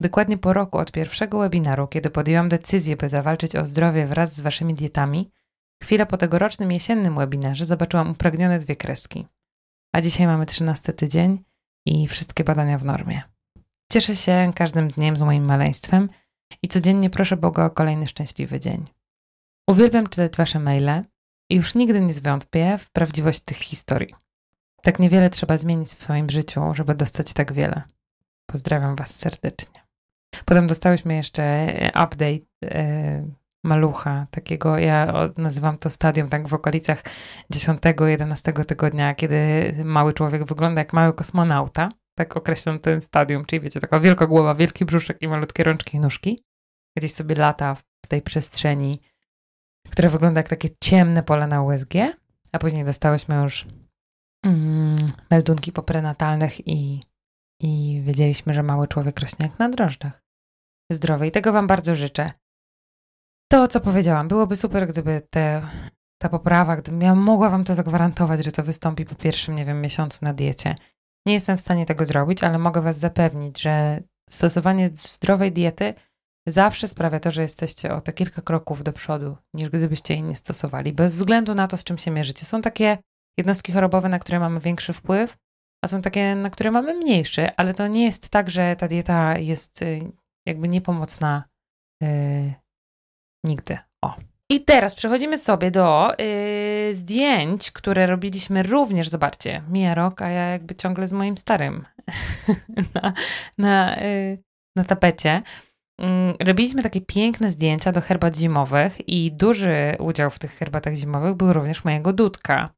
Dokładnie 0.00 0.38
po 0.38 0.52
roku 0.52 0.78
od 0.78 0.92
pierwszego 0.92 1.38
webinaru, 1.38 1.88
kiedy 1.88 2.10
podjęłam 2.10 2.48
decyzję, 2.48 2.96
by 2.96 3.08
zawalczyć 3.08 3.56
o 3.56 3.66
zdrowie 3.66 4.06
wraz 4.06 4.34
z 4.34 4.40
waszymi 4.40 4.74
dietami, 4.74 5.30
chwilę 5.82 6.06
po 6.06 6.16
tegorocznym 6.16 6.72
jesiennym 6.72 7.16
webinarze 7.16 7.64
zobaczyłam 7.64 8.10
upragnione 8.10 8.58
dwie 8.58 8.76
kreski. 8.76 9.26
A 9.94 10.00
dzisiaj 10.00 10.26
mamy 10.26 10.46
trzynasty 10.46 10.92
tydzień 10.92 11.44
i 11.86 12.08
wszystkie 12.08 12.44
badania 12.44 12.78
w 12.78 12.84
normie. 12.84 13.22
Cieszę 13.92 14.16
się 14.16 14.52
każdym 14.54 14.90
dniem 14.90 15.16
z 15.16 15.22
moim 15.22 15.44
maleństwem 15.44 16.08
i 16.62 16.68
codziennie 16.68 17.10
proszę 17.10 17.36
Boga 17.36 17.64
o 17.64 17.70
kolejny 17.70 18.06
szczęśliwy 18.06 18.60
dzień. 18.60 18.84
Uwielbiam 19.70 20.06
czytać 20.06 20.36
wasze 20.36 20.60
maile 20.60 21.04
i 21.50 21.56
już 21.56 21.74
nigdy 21.74 22.00
nie 22.00 22.12
zwątpię 22.12 22.78
w 22.78 22.90
prawdziwość 22.90 23.40
tych 23.40 23.56
historii. 23.56 24.14
Tak 24.84 24.98
niewiele 24.98 25.30
trzeba 25.30 25.58
zmienić 25.58 25.88
w 25.88 26.02
swoim 26.02 26.30
życiu, 26.30 26.74
żeby 26.74 26.94
dostać 26.94 27.32
tak 27.32 27.52
wiele. 27.52 27.82
Pozdrawiam 28.46 28.96
Was 28.96 29.16
serdecznie. 29.16 29.80
Potem 30.44 30.66
dostałyśmy 30.66 31.14
jeszcze 31.14 31.66
update 31.88 32.46
e, 32.64 33.26
malucha, 33.64 34.26
takiego, 34.30 34.78
ja 34.78 35.12
nazywam 35.36 35.78
to 35.78 35.90
stadium, 35.90 36.28
tak 36.28 36.48
w 36.48 36.54
okolicach 36.54 37.02
10-11 37.52 38.64
tygodnia, 38.64 39.14
kiedy 39.14 39.36
mały 39.84 40.12
człowiek 40.12 40.44
wygląda 40.44 40.80
jak 40.80 40.92
mały 40.92 41.12
kosmonauta. 41.12 41.88
Tak 42.14 42.36
określam 42.36 42.78
ten 42.78 43.02
stadium, 43.02 43.44
czyli 43.44 43.60
wiecie, 43.60 43.80
taka 43.80 44.00
wielka 44.00 44.26
głowa, 44.26 44.54
wielki 44.54 44.84
brzuszek 44.84 45.22
i 45.22 45.28
malutkie 45.28 45.64
rączki 45.64 45.96
i 45.96 46.00
nóżki. 46.00 46.42
Gdzieś 46.96 47.12
sobie 47.12 47.34
lata 47.34 47.74
w 47.74 48.06
tej 48.08 48.22
przestrzeni, 48.22 49.00
która 49.90 50.08
wygląda 50.08 50.38
jak 50.38 50.48
takie 50.48 50.68
ciemne 50.80 51.22
pole 51.22 51.46
na 51.46 51.62
USG, 51.62 51.94
a 52.52 52.58
później 52.58 52.84
dostałyśmy 52.84 53.42
już 53.42 53.66
mm, 54.44 54.96
meldunki 55.30 55.72
poprenatalnych 55.72 56.68
i, 56.68 57.02
i 57.62 58.02
wiedzieliśmy, 58.04 58.54
że 58.54 58.62
mały 58.62 58.88
człowiek 58.88 59.20
rośnie 59.20 59.46
jak 59.46 59.58
na 59.58 59.68
drożdżach. 59.68 60.22
Zdrowy 60.92 61.26
i 61.26 61.30
tego 61.30 61.52
Wam 61.52 61.66
bardzo 61.66 61.94
życzę. 61.94 62.30
To, 63.52 63.68
co 63.68 63.80
powiedziałam, 63.80 64.28
byłoby 64.28 64.56
super, 64.56 64.88
gdyby 64.88 65.22
te, 65.30 65.66
ta 66.22 66.28
poprawa, 66.28 66.76
gdybym 66.76 67.00
ja 67.00 67.14
mogła 67.14 67.50
Wam 67.50 67.64
to 67.64 67.74
zagwarantować, 67.74 68.44
że 68.44 68.52
to 68.52 68.62
wystąpi 68.62 69.04
po 69.04 69.14
pierwszym, 69.14 69.56
nie 69.56 69.64
wiem, 69.64 69.80
miesiącu 69.80 70.24
na 70.24 70.34
diecie. 70.34 70.74
Nie 71.26 71.34
jestem 71.34 71.56
w 71.56 71.60
stanie 71.60 71.86
tego 71.86 72.04
zrobić, 72.04 72.44
ale 72.44 72.58
mogę 72.58 72.82
Was 72.82 72.98
zapewnić, 72.98 73.60
że 73.62 74.02
stosowanie 74.30 74.90
zdrowej 74.94 75.52
diety 75.52 75.94
zawsze 76.48 76.88
sprawia 76.88 77.20
to, 77.20 77.30
że 77.30 77.42
jesteście 77.42 77.94
o 77.94 78.00
te 78.00 78.12
kilka 78.12 78.42
kroków 78.42 78.82
do 78.82 78.92
przodu, 78.92 79.36
niż 79.54 79.68
gdybyście 79.68 80.14
jej 80.14 80.22
nie 80.22 80.36
stosowali, 80.36 80.92
bez 80.92 81.14
względu 81.14 81.54
na 81.54 81.68
to, 81.68 81.76
z 81.76 81.84
czym 81.84 81.98
się 81.98 82.10
mierzycie. 82.10 82.46
Są 82.46 82.62
takie 82.62 82.98
jednostki 83.38 83.72
chorobowe, 83.72 84.08
na 84.08 84.18
które 84.18 84.40
mamy 84.40 84.60
większy 84.60 84.92
wpływ, 84.92 85.36
a 85.84 85.88
są 85.88 86.02
takie, 86.02 86.34
na 86.34 86.50
które 86.50 86.70
mamy 86.70 86.94
mniejszy, 86.94 87.48
ale 87.56 87.74
to 87.74 87.88
nie 87.88 88.04
jest 88.04 88.30
tak, 88.30 88.50
że 88.50 88.76
ta 88.76 88.88
dieta 88.88 89.38
jest 89.38 89.82
y, 89.82 90.12
jakby 90.46 90.68
niepomocna 90.68 91.44
yy, 92.02 92.54
nigdy. 93.44 93.78
O. 94.04 94.16
I 94.50 94.64
teraz 94.64 94.94
przechodzimy 94.94 95.38
sobie 95.38 95.70
do 95.70 96.12
yy, 96.18 96.94
zdjęć, 96.94 97.70
które 97.70 98.06
robiliśmy 98.06 98.62
również, 98.62 99.08
zobaczcie, 99.08 99.62
mija 99.68 99.94
rok, 99.94 100.22
a 100.22 100.28
ja 100.28 100.48
jakby 100.48 100.74
ciągle 100.74 101.08
z 101.08 101.12
moim 101.12 101.38
starym 101.38 101.84
na, 102.94 103.12
na, 103.58 103.96
yy, 103.96 104.38
na 104.76 104.84
tapecie. 104.84 105.42
Mm, 106.00 106.34
robiliśmy 106.40 106.82
takie 106.82 107.00
piękne 107.00 107.50
zdjęcia 107.50 107.92
do 107.92 108.00
herbat 108.00 108.36
zimowych 108.36 109.08
i 109.08 109.32
duży 109.32 109.96
udział 109.98 110.30
w 110.30 110.38
tych 110.38 110.52
herbatach 110.52 110.94
zimowych 110.94 111.34
był 111.34 111.52
również 111.52 111.84
mojego 111.84 112.12
Dudka. 112.12 112.74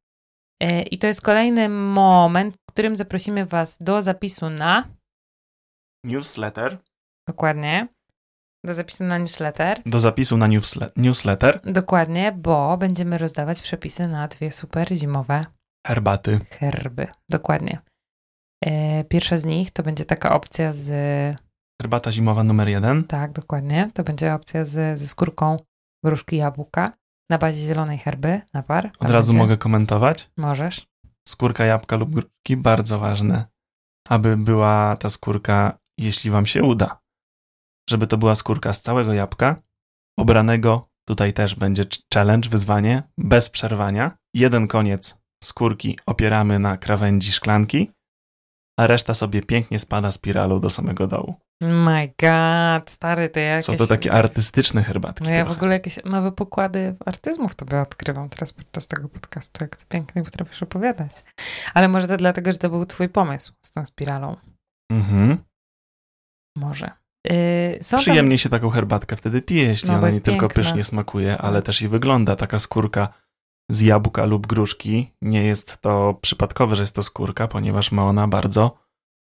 E, 0.62 0.82
I 0.82 0.98
to 0.98 1.06
jest 1.06 1.22
kolejny 1.22 1.68
moment, 1.68 2.56
w 2.56 2.72
którym 2.72 2.96
zaprosimy 2.96 3.46
Was 3.46 3.76
do 3.80 4.02
zapisu 4.02 4.50
na 4.50 4.88
newsletter. 6.04 6.78
Dokładnie. 7.28 7.88
Do 8.64 8.74
zapisu 8.74 9.04
na 9.04 9.18
newsletter. 9.18 9.82
Do 9.86 10.00
zapisu 10.00 10.36
na 10.36 10.46
newsle 10.46 10.90
newsletter. 10.96 11.60
Dokładnie, 11.64 12.32
bo 12.32 12.76
będziemy 12.76 13.18
rozdawać 13.18 13.62
przepisy 13.62 14.08
na 14.08 14.28
dwie 14.28 14.52
super 14.52 14.94
zimowe 14.94 15.44
herbaty. 15.86 16.40
Herby, 16.50 17.06
dokładnie. 17.30 17.78
E, 18.64 19.04
pierwsza 19.04 19.36
z 19.36 19.44
nich 19.44 19.70
to 19.70 19.82
będzie 19.82 20.04
taka 20.04 20.34
opcja 20.34 20.72
z. 20.72 20.88
Herbata 21.82 22.12
zimowa 22.12 22.44
numer 22.44 22.68
jeden. 22.68 23.04
Tak, 23.04 23.32
dokładnie. 23.32 23.90
To 23.94 24.04
będzie 24.04 24.34
opcja 24.34 24.64
z, 24.64 24.98
ze 24.98 25.06
skórką 25.06 25.56
gruszki 26.04 26.36
jabłka 26.36 26.92
na 27.30 27.38
bazie 27.38 27.66
zielonej 27.66 27.98
herby, 27.98 28.40
napar. 28.54 28.90
Od 28.98 29.10
razu 29.10 29.32
będzie. 29.32 29.42
mogę 29.42 29.56
komentować? 29.56 30.30
Możesz. 30.36 30.86
Skórka 31.28 31.64
jabłka 31.64 31.96
lub 31.96 32.10
gruszki, 32.10 32.56
bardzo 32.56 32.98
ważne, 32.98 33.46
aby 34.08 34.36
była 34.36 34.96
ta 34.96 35.08
skórka, 35.10 35.78
jeśli 35.98 36.30
wam 36.30 36.46
się 36.46 36.62
uda, 36.62 37.00
żeby 37.90 38.06
to 38.06 38.18
była 38.18 38.34
skórka 38.34 38.72
z 38.72 38.82
całego 38.82 39.12
jabłka, 39.12 39.56
obranego, 40.18 40.88
tutaj 41.08 41.32
też 41.32 41.54
będzie 41.54 41.84
challenge, 42.14 42.48
wyzwanie, 42.48 43.02
bez 43.18 43.50
przerwania. 43.50 44.18
Jeden 44.34 44.68
koniec 44.68 45.22
skórki 45.44 45.98
opieramy 46.06 46.58
na 46.58 46.76
krawędzi 46.76 47.32
szklanki, 47.32 47.90
a 48.78 48.86
reszta 48.86 49.14
sobie 49.14 49.42
pięknie 49.42 49.78
spada 49.78 50.10
spiralą 50.10 50.60
do 50.60 50.70
samego 50.70 51.06
dołu. 51.06 51.34
My 51.60 52.12
god, 52.20 52.90
stary, 52.90 53.28
to 53.28 53.40
jakieś... 53.40 53.64
Są 53.64 53.76
to 53.76 53.86
takie 53.86 54.12
artystyczne 54.12 54.82
herbatki. 54.82 55.24
No 55.24 55.30
ja 55.30 55.36
trochę. 55.36 55.54
w 55.54 55.56
ogóle 55.56 55.72
jakieś 55.72 55.98
nowe 56.04 56.32
pokłady 56.32 56.96
artyzmów 57.06 57.54
tobie 57.54 57.78
odkrywam 57.80 58.28
teraz 58.28 58.52
podczas 58.52 58.86
tego 58.86 59.08
podcastu, 59.08 59.64
jak 59.64 59.76
ty 59.76 59.84
pięknie 59.88 60.22
potrafisz 60.22 60.62
opowiadać. 60.62 61.24
Ale 61.74 61.88
może 61.88 62.08
to 62.08 62.16
dlatego, 62.16 62.52
że 62.52 62.58
to 62.58 62.70
był 62.70 62.86
twój 62.86 63.08
pomysł 63.08 63.52
z 63.66 63.70
tą 63.70 63.86
spiralą. 63.86 64.36
Mhm. 64.92 65.38
Może. 66.56 66.90
Yy, 67.30 67.98
Przyjemnie 67.98 68.30
tam... 68.30 68.38
się 68.38 68.48
taką 68.48 68.70
herbatkę 68.70 69.16
wtedy 69.16 69.42
pije, 69.42 69.64
jeśli 69.64 69.90
no, 69.90 69.96
ona 69.96 70.10
nie 70.10 70.20
tylko 70.20 70.48
pysznie 70.48 70.84
smakuje, 70.84 71.38
ale 71.38 71.58
no. 71.58 71.62
też 71.62 71.82
i 71.82 71.88
wygląda. 71.88 72.36
Taka 72.36 72.58
skórka 72.58 73.08
z 73.70 73.80
jabłka 73.80 74.24
lub 74.24 74.46
gruszki. 74.46 75.12
Nie 75.22 75.44
jest 75.44 75.80
to 75.80 76.18
przypadkowe, 76.20 76.76
że 76.76 76.82
jest 76.82 76.94
to 76.94 77.02
skórka, 77.02 77.48
ponieważ 77.48 77.92
ma 77.92 78.04
ona 78.04 78.28
bardzo 78.28 78.78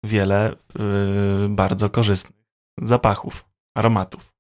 wiele 0.06 0.56
yy, 0.80 1.50
bardzo 1.50 1.90
korzystnych 1.90 2.38
zapachów, 2.82 3.46
aromatów. 3.78 4.34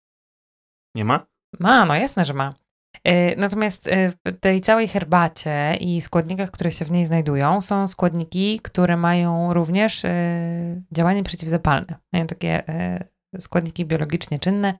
Nie 0.95 1.05
ma? 1.05 1.25
Ma, 1.59 1.85
no 1.85 1.95
jasne, 1.95 2.25
że 2.25 2.33
ma. 2.33 2.55
Yy, 3.05 3.35
natomiast 3.37 3.85
yy, 3.85 4.13
w 4.25 4.39
tej 4.39 4.61
całej 4.61 4.87
herbacie 4.87 5.77
i 5.79 6.01
składnikach, 6.01 6.51
które 6.51 6.71
się 6.71 6.85
w 6.85 6.91
niej 6.91 7.05
znajdują, 7.05 7.61
są 7.61 7.87
składniki, 7.87 8.59
które 8.59 8.97
mają 8.97 9.53
również 9.53 10.03
yy, 10.03 10.11
działanie 10.91 11.23
przeciwzapalne. 11.23 11.95
Mają 12.13 12.27
takie 12.27 12.63
składniki 13.39 13.85
biologicznie 13.85 14.39
czynne, 14.39 14.77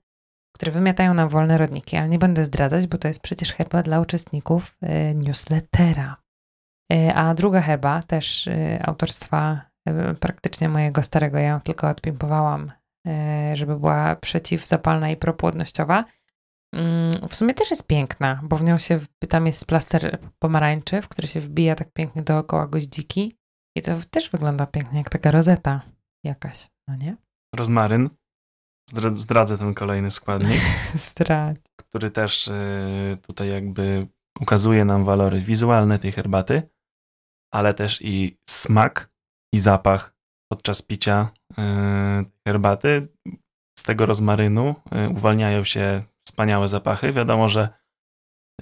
które 0.58 0.72
wymiatają 0.72 1.14
nam 1.14 1.28
wolne 1.28 1.58
rodniki, 1.58 1.96
ale 1.96 2.08
nie 2.08 2.18
będę 2.18 2.44
zdradzać, 2.44 2.86
bo 2.86 2.98
to 2.98 3.08
jest 3.08 3.22
przecież 3.22 3.52
herba 3.52 3.82
dla 3.82 4.00
uczestników 4.00 4.76
newslettera. 5.14 6.16
A 7.14 7.34
druga 7.34 7.60
herba, 7.60 8.02
też 8.02 8.48
autorstwa 8.82 9.68
praktycznie 10.20 10.68
mojego 10.68 11.02
starego, 11.02 11.38
ja 11.38 11.48
ją 11.48 11.60
tylko 11.60 11.88
odpimpowałam, 11.88 12.68
e, 13.06 13.56
żeby 13.56 13.76
była 13.76 14.16
przeciwzapalna 14.16 15.10
i 15.10 15.16
propłodnościowa. 15.16 16.04
Mm, 16.74 17.12
w 17.28 17.34
sumie 17.34 17.54
też 17.54 17.70
jest 17.70 17.86
piękna, 17.86 18.40
bo 18.42 18.56
w 18.56 18.62
nią 18.62 18.78
się, 18.78 19.00
tam 19.28 19.46
jest 19.46 19.66
plaster 19.66 20.18
pomarańczy, 20.38 21.02
w 21.02 21.08
który 21.08 21.28
się 21.28 21.40
wbija 21.40 21.74
tak 21.74 21.92
pięknie 21.92 22.22
dookoła 22.22 22.66
goździki 22.66 23.36
I 23.76 23.82
to 23.82 23.92
też 24.10 24.30
wygląda 24.30 24.66
pięknie, 24.66 24.98
jak 24.98 25.10
taka 25.10 25.30
rozeta 25.30 25.82
jakaś, 26.24 26.70
no 26.88 26.96
nie? 26.96 27.16
Rozmaryn. 27.54 28.10
Zdradzę 29.14 29.58
ten 29.58 29.74
kolejny 29.74 30.10
składnik. 30.10 30.60
Zdradź. 31.08 31.56
Który 31.76 32.10
też 32.10 32.48
y, 32.48 33.18
tutaj 33.22 33.48
jakby 33.48 34.06
ukazuje 34.40 34.84
nam 34.84 35.04
walory 35.04 35.40
wizualne 35.40 35.98
tej 35.98 36.12
herbaty, 36.12 36.62
ale 37.52 37.74
też 37.74 38.02
i 38.02 38.38
smak 38.50 39.10
i 39.54 39.58
zapach 39.58 40.14
podczas 40.52 40.82
picia 40.82 41.30
y, 41.50 41.54
herbaty. 42.48 43.08
Z 43.78 43.82
tego 43.82 44.06
rozmarynu 44.06 44.74
y, 45.06 45.08
uwalniają 45.08 45.64
się 45.64 46.02
wspaniałe 46.28 46.68
zapachy. 46.68 47.12
Wiadomo, 47.12 47.48
że 47.48 47.68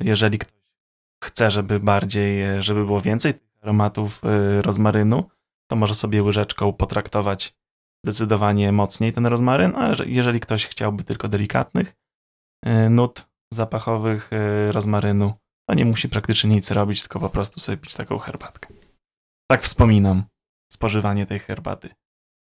jeżeli 0.00 0.38
ktoś 0.38 0.56
chce, 1.24 1.50
żeby 1.50 1.80
bardziej, 1.80 2.62
żeby 2.62 2.84
było 2.84 3.00
więcej 3.00 3.34
tych 3.34 3.48
aromatów 3.62 4.22
rozmarynu, 4.62 5.30
to 5.70 5.76
może 5.76 5.94
sobie 5.94 6.22
łyżeczką 6.22 6.72
potraktować 6.72 7.56
zdecydowanie 8.06 8.72
mocniej 8.72 9.12
ten 9.12 9.26
rozmaryn, 9.26 9.76
a 9.76 9.94
jeżeli 10.06 10.40
ktoś 10.40 10.66
chciałby 10.66 11.04
tylko 11.04 11.28
delikatnych 11.28 11.94
y, 12.66 12.90
nut 12.90 13.26
zapachowych 13.52 14.30
y, 14.32 14.72
rozmarynu, 14.72 15.34
to 15.68 15.74
nie 15.74 15.84
musi 15.84 16.08
praktycznie 16.08 16.50
nic 16.50 16.70
robić, 16.70 17.00
tylko 17.00 17.20
po 17.20 17.30
prostu 17.30 17.60
sobie 17.60 17.78
pić 17.78 17.94
taką 17.94 18.18
herbatkę. 18.18 18.74
Tak 19.50 19.62
wspominam 19.62 20.24
spożywanie 20.72 21.26
tej 21.26 21.38
herbaty. 21.38 21.88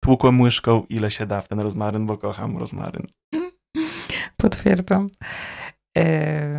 Tłukłem 0.04 0.40
łyżką 0.40 0.86
ile 0.88 1.10
się 1.10 1.26
da 1.26 1.40
w 1.40 1.48
ten 1.48 1.60
rozmaryn, 1.60 2.06
bo 2.06 2.18
kocham 2.18 2.58
rozmaryn. 2.58 3.06
Potwierdzam. 4.36 5.10
Y, 5.98 6.02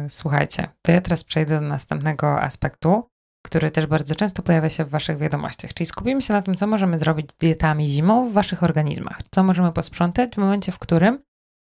słuchajcie, 0.09 0.69
to 0.81 0.91
ja 0.91 1.01
teraz 1.01 1.23
przejdę 1.23 1.59
do 1.59 1.67
następnego 1.67 2.41
aspektu, 2.41 3.09
który 3.45 3.71
też 3.71 3.85
bardzo 3.85 4.15
często 4.15 4.43
pojawia 4.43 4.69
się 4.69 4.85
w 4.85 4.89
Waszych 4.89 5.17
wiadomościach. 5.17 5.73
Czyli 5.73 5.87
skupimy 5.87 6.21
się 6.21 6.33
na 6.33 6.41
tym, 6.41 6.55
co 6.55 6.67
możemy 6.67 6.99
zrobić 6.99 7.29
dietami 7.39 7.87
zimą 7.87 8.29
w 8.29 8.33
Waszych 8.33 8.63
organizmach. 8.63 9.19
Co 9.31 9.43
możemy 9.43 9.71
posprzątać 9.71 10.35
w 10.35 10.37
momencie, 10.37 10.71
w 10.71 10.79
którym 10.79 11.19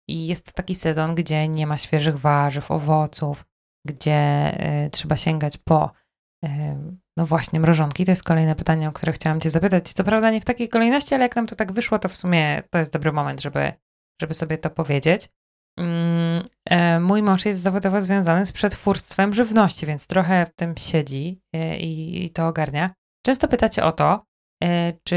jest 0.08 0.52
taki 0.52 0.74
sezon, 0.74 1.14
gdzie 1.14 1.48
nie 1.48 1.66
ma 1.66 1.78
świeżych 1.78 2.18
warzyw, 2.18 2.70
owoców, 2.70 3.44
gdzie 3.86 4.52
y, 4.86 4.90
trzeba 4.90 5.16
sięgać 5.16 5.56
po 5.56 5.90
y, 6.44 6.48
no 7.16 7.26
właśnie 7.26 7.60
mrożonki. 7.60 8.04
To 8.04 8.12
jest 8.12 8.24
kolejne 8.24 8.54
pytanie, 8.54 8.88
o 8.88 8.92
które 8.92 9.12
chciałam 9.12 9.40
Cię 9.40 9.50
zapytać. 9.50 9.92
Co 9.92 10.04
prawda 10.04 10.30
nie 10.30 10.40
w 10.40 10.44
takiej 10.44 10.68
kolejności, 10.68 11.14
ale 11.14 11.22
jak 11.24 11.36
nam 11.36 11.46
to 11.46 11.56
tak 11.56 11.72
wyszło, 11.72 11.98
to 11.98 12.08
w 12.08 12.16
sumie 12.16 12.62
to 12.70 12.78
jest 12.78 12.92
dobry 12.92 13.12
moment, 13.12 13.40
żeby, 13.40 13.72
żeby 14.20 14.34
sobie 14.34 14.58
to 14.58 14.70
powiedzieć. 14.70 15.28
Mm, 15.80 16.48
e, 16.70 17.00
mój 17.00 17.22
mąż 17.22 17.44
jest 17.44 17.60
zawodowo 17.60 18.00
związany 18.00 18.46
z 18.46 18.52
przetwórstwem 18.52 19.34
żywności, 19.34 19.86
więc 19.86 20.06
trochę 20.06 20.46
w 20.46 20.54
tym 20.54 20.74
siedzi 20.76 21.40
e, 21.52 21.78
i, 21.78 22.30
to 22.30 22.48
ogarnia. 22.48 22.94
Często 23.26 23.48
pytacie 23.48 23.84
o 23.84 23.92
to, 23.92 24.24
e, 24.64 24.92
czy 25.04 25.16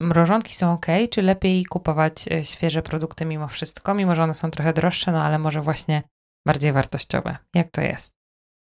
mrożonki 0.00 0.54
są 0.54 0.72
ok, 0.72 0.86
czy 1.10 1.22
lepiej 1.22 1.64
kupować 1.64 2.28
świeże 2.42 2.82
produkty 2.82 3.24
mimo 3.24 3.48
wszystko, 3.48 3.94
mimo 3.94 4.14
że 4.14 4.22
one 4.22 4.34
są 4.34 4.50
trochę 4.50 4.72
droższe, 4.72 5.12
no 5.12 5.18
ale 5.18 5.38
może 5.38 5.62
właśnie 5.62 6.02
bardziej 6.46 6.72
wartościowe. 6.72 7.36
Jak 7.54 7.70
to 7.70 7.80
jest? 7.80 8.12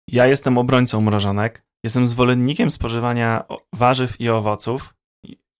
Ja 0.09 0.27
jestem 0.27 0.57
obrońcą 0.57 1.01
mrożonek. 1.01 1.63
Jestem 1.83 2.07
zwolennikiem 2.07 2.71
spożywania 2.71 3.43
warzyw 3.75 4.21
i 4.21 4.29
owoców 4.29 4.93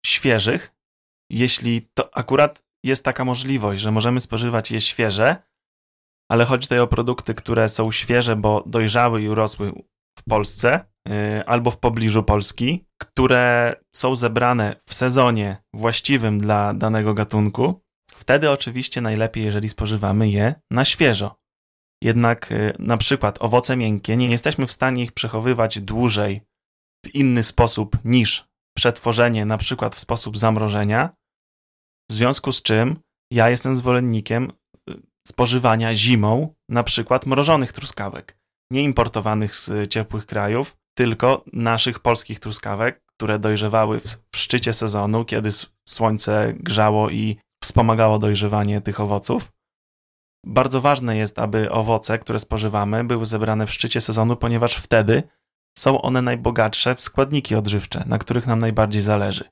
świeżych, 0.06 0.74
jeśli 1.32 1.90
to 1.94 2.18
akurat 2.18 2.64
jest 2.84 3.06
taka 3.06 3.26
możliwość, 3.26 3.82
że 3.82 3.92
możemy 3.92 4.20
spożywać 4.20 4.72
je 4.72 4.82
świeże, 4.82 5.51
ale 6.32 6.46
chodzi 6.46 6.68
tutaj 6.68 6.80
o 6.80 6.88
produkty, 6.88 7.34
które 7.34 7.70
są 7.70 7.92
świeże, 7.92 8.36
bo 8.36 8.64
dojrzały 8.66 9.22
i 9.22 9.30
urosły 9.30 9.74
w 10.20 10.24
Polsce 10.30 10.86
y, 11.10 11.46
albo 11.46 11.72
w 11.72 11.78
pobliżu 11.78 12.24
Polski, 12.24 12.86
które 13.02 13.76
są 13.96 14.16
zebrane 14.16 14.82
w 14.90 14.94
sezonie 14.94 15.64
właściwym 15.74 16.38
dla 16.38 16.74
danego 16.74 17.14
gatunku. 17.14 17.82
Wtedy 18.16 18.52
oczywiście 18.52 19.02
najlepiej, 19.02 19.44
jeżeli 19.44 19.70
spożywamy 19.70 20.30
je 20.30 20.56
na 20.72 20.86
świeżo. 20.86 21.36
Jednak 22.04 22.52
y, 22.52 22.74
na 22.80 22.98
przykład 22.98 23.38
owoce 23.42 23.78
miękkie 23.78 24.18
nie 24.18 24.28
jesteśmy 24.28 24.68
w 24.68 24.72
stanie 24.72 25.04
ich 25.04 25.12
przechowywać 25.12 25.80
dłużej 25.80 26.42
w 27.06 27.16
inny 27.16 27.44
sposób 27.44 27.98
niż 28.06 28.46
przetworzenie, 28.78 29.46
na 29.46 29.58
przykład 29.58 29.96
w 29.96 30.00
sposób 30.00 30.38
zamrożenia. 30.38 31.10
W 32.10 32.14
związku 32.14 32.52
z 32.52 32.62
czym 32.62 33.00
ja 33.32 33.50
jestem 33.50 33.76
zwolennikiem 33.76 34.52
spożywania 35.28 35.96
zimą 35.96 36.54
na 36.70 36.84
przykład 36.84 37.26
mrożonych 37.26 37.74
truskawek, 37.74 38.38
nie 38.72 38.84
importowanych 38.84 39.56
z 39.56 39.90
ciepłych 39.90 40.26
krajów, 40.26 40.78
tylko 40.98 41.44
naszych 41.54 42.00
polskich 42.00 42.40
truskawek, 42.40 43.02
które 43.16 43.40
dojrzewały 43.40 44.00
w, 44.00 44.18
szczycie 44.36 44.74
sezonu, 44.74 45.26
kiedy 45.26 45.50
słońce 45.90 46.54
grzało 46.54 47.10
i 47.10 47.38
wspomagało 47.64 48.20
dojrzewanie 48.20 48.82
tych 48.82 49.00
owoców. 49.00 49.52
Bardzo 50.46 50.82
ważne 50.82 51.18
jest, 51.18 51.40
aby 51.40 51.72
owoce, 51.72 52.20
które 52.20 52.40
spożywamy, 52.40 53.04
były 53.04 53.26
zebrane 53.26 53.68
w 53.68 53.74
szczycie 53.74 54.02
sezonu, 54.02 54.36
ponieważ 54.36 54.76
wtedy 54.76 55.24
są 55.78 56.02
one 56.02 56.22
najbogatsze 56.22 56.96
w 56.96 57.02
składniki 57.02 57.56
odżywcze, 57.56 58.04
na 58.08 58.18
których 58.18 58.48
nam 58.48 58.60
najbardziej 58.60 59.02
zależy. 59.02 59.50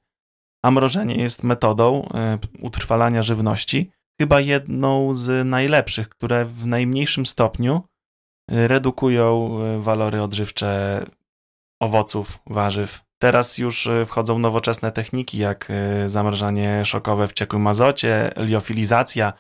A 0.64 0.72
mrożenie 0.72 1.16
jest 1.16 1.44
metodą 1.44 2.04
y, 2.04 2.62
utrwalania 2.62 3.22
żywności, 3.22 3.92
chyba 4.22 4.40
jedną 4.40 5.14
z 5.14 5.48
najlepszych, 5.48 6.10
które 6.10 6.46
w 6.46 6.66
najmniejszym 6.66 7.26
stopniu 7.26 7.84
y, 8.52 8.68
redukują 8.68 9.60
y, 9.78 9.82
walory 9.82 10.22
odżywcze 10.22 11.06
owoców, 11.82 12.40
warzyw. 12.48 13.02
Teraz 13.22 13.58
już 13.58 13.86
y, 13.86 14.06
wchodzą 14.06 14.40
nowoczesne 14.40 14.92
techniki, 14.92 15.38
jak 15.38 15.72
zamrażanie 16.06 16.86
szokowe 16.86 17.28
w 17.28 17.34
ciekłym 17.34 17.68
azocie, 17.68 18.32
liofilizacja. 18.38 19.34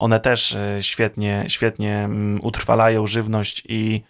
One 0.00 0.20
też 0.20 0.56
świetnie, 0.80 1.44
świetnie 1.48 1.98
mm, 1.98 2.40
utrwalają 2.42 3.06
żywność 3.06 3.62
i 3.68 4.02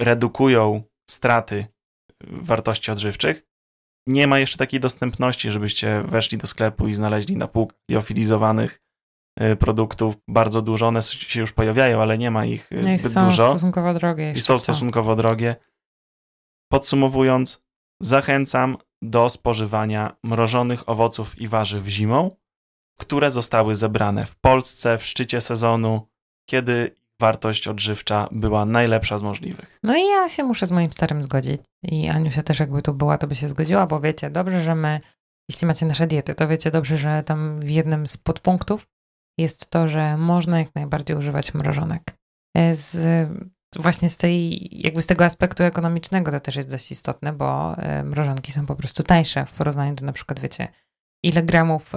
redukują 0.00 0.82
straty 1.10 1.66
wartości 2.24 2.90
odżywczych. 2.90 3.46
Nie 4.06 4.26
ma 4.26 4.38
jeszcze 4.38 4.58
takiej 4.58 4.80
dostępności, 4.80 5.50
żebyście 5.50 6.02
weszli 6.02 6.38
do 6.38 6.46
sklepu 6.46 6.88
i 6.88 6.94
znaleźli 6.94 7.36
na 7.36 7.48
półkach 7.48 7.78
liofilizowanych 7.90 8.80
produktów 9.58 10.14
bardzo 10.28 10.62
dużo, 10.62 10.86
one 10.86 11.02
się 11.02 11.40
już 11.40 11.52
pojawiają, 11.52 12.02
ale 12.02 12.18
nie 12.18 12.30
ma 12.30 12.44
ich 12.44 12.72
y, 12.72 12.82
no 12.82 12.88
zbyt 12.88 13.12
są 13.12 13.24
dużo. 13.24 13.48
stosunkowo 13.48 13.94
drogie. 13.94 14.32
I 14.32 14.40
są 14.40 14.58
stosunkowo 14.58 15.16
drogie. 15.16 15.56
Podsumowując, 16.72 17.64
zachęcam 18.02 18.76
do 19.02 19.28
spożywania 19.28 20.16
mrożonych 20.22 20.88
owoców 20.88 21.38
i 21.38 21.48
warzyw 21.48 21.86
zimą, 21.86 22.36
które 23.00 23.30
zostały 23.30 23.74
zebrane 23.74 24.24
w 24.24 24.36
Polsce 24.36 24.98
w 24.98 25.06
szczycie 25.06 25.40
sezonu, 25.40 26.08
kiedy 26.48 26.94
wartość 27.20 27.68
odżywcza 27.68 28.28
była 28.32 28.64
najlepsza 28.64 29.18
z 29.18 29.22
możliwych. 29.22 29.78
No 29.82 29.96
i 29.96 30.06
ja 30.06 30.28
się 30.28 30.44
muszę 30.44 30.66
z 30.66 30.72
moim 30.72 30.92
starym 30.92 31.22
zgodzić. 31.22 31.60
I 31.82 32.08
Aniusia 32.08 32.42
też 32.42 32.60
jakby 32.60 32.82
tu 32.82 32.94
była, 32.94 33.18
to 33.18 33.26
by 33.26 33.34
się 33.34 33.48
zgodziła, 33.48 33.86
bo 33.86 34.00
wiecie, 34.00 34.30
dobrze, 34.30 34.62
że 34.62 34.74
my, 34.74 35.00
jeśli 35.50 35.66
macie 35.66 35.86
nasze 35.86 36.06
diety, 36.06 36.34
to 36.34 36.48
wiecie 36.48 36.70
dobrze, 36.70 36.98
że 36.98 37.22
tam 37.22 37.60
w 37.60 37.70
jednym 37.70 38.06
z 38.06 38.16
podpunktów 38.16 38.86
jest 39.40 39.70
to, 39.70 39.88
że 39.88 40.16
można 40.16 40.58
jak 40.58 40.74
najbardziej 40.74 41.16
używać 41.16 41.54
mrożonek. 41.54 42.02
E, 42.56 42.74
z, 42.74 43.28
właśnie 43.78 44.08
z 44.08 44.16
tej, 44.16 44.68
jakby 44.80 45.02
z 45.02 45.06
tego 45.06 45.24
aspektu 45.24 45.62
ekonomicznego 45.62 46.30
to 46.30 46.40
też 46.40 46.56
jest 46.56 46.70
dość 46.70 46.90
istotne, 46.90 47.32
bo 47.32 47.76
e, 47.76 48.04
mrożonki 48.04 48.52
są 48.52 48.66
po 48.66 48.76
prostu 48.76 49.02
tańsze 49.02 49.46
w 49.46 49.52
porównaniu 49.52 49.94
do 49.94 50.06
na 50.06 50.12
przykład, 50.12 50.40
wiecie, 50.40 50.68
ile 51.22 51.42
gramów 51.42 51.92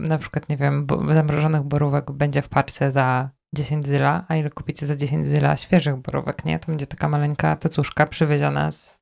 na 0.00 0.18
przykład, 0.18 0.48
nie 0.48 0.56
wiem, 0.56 0.86
zamrożonych 1.10 1.62
borówek 1.62 2.10
będzie 2.10 2.42
w 2.42 2.48
parce 2.48 2.92
za 2.92 3.30
10 3.54 3.86
zyla, 3.86 4.24
a 4.28 4.36
ile 4.36 4.50
kupicie 4.50 4.86
za 4.86 4.96
10 4.96 5.26
zyla 5.26 5.56
świeżych 5.56 5.96
borówek, 5.96 6.44
nie? 6.44 6.58
To 6.58 6.66
będzie 6.66 6.86
taka 6.86 7.08
maleńka 7.08 7.56
tacuszka 7.56 8.06
przywieziona 8.06 8.72
z 8.72 8.98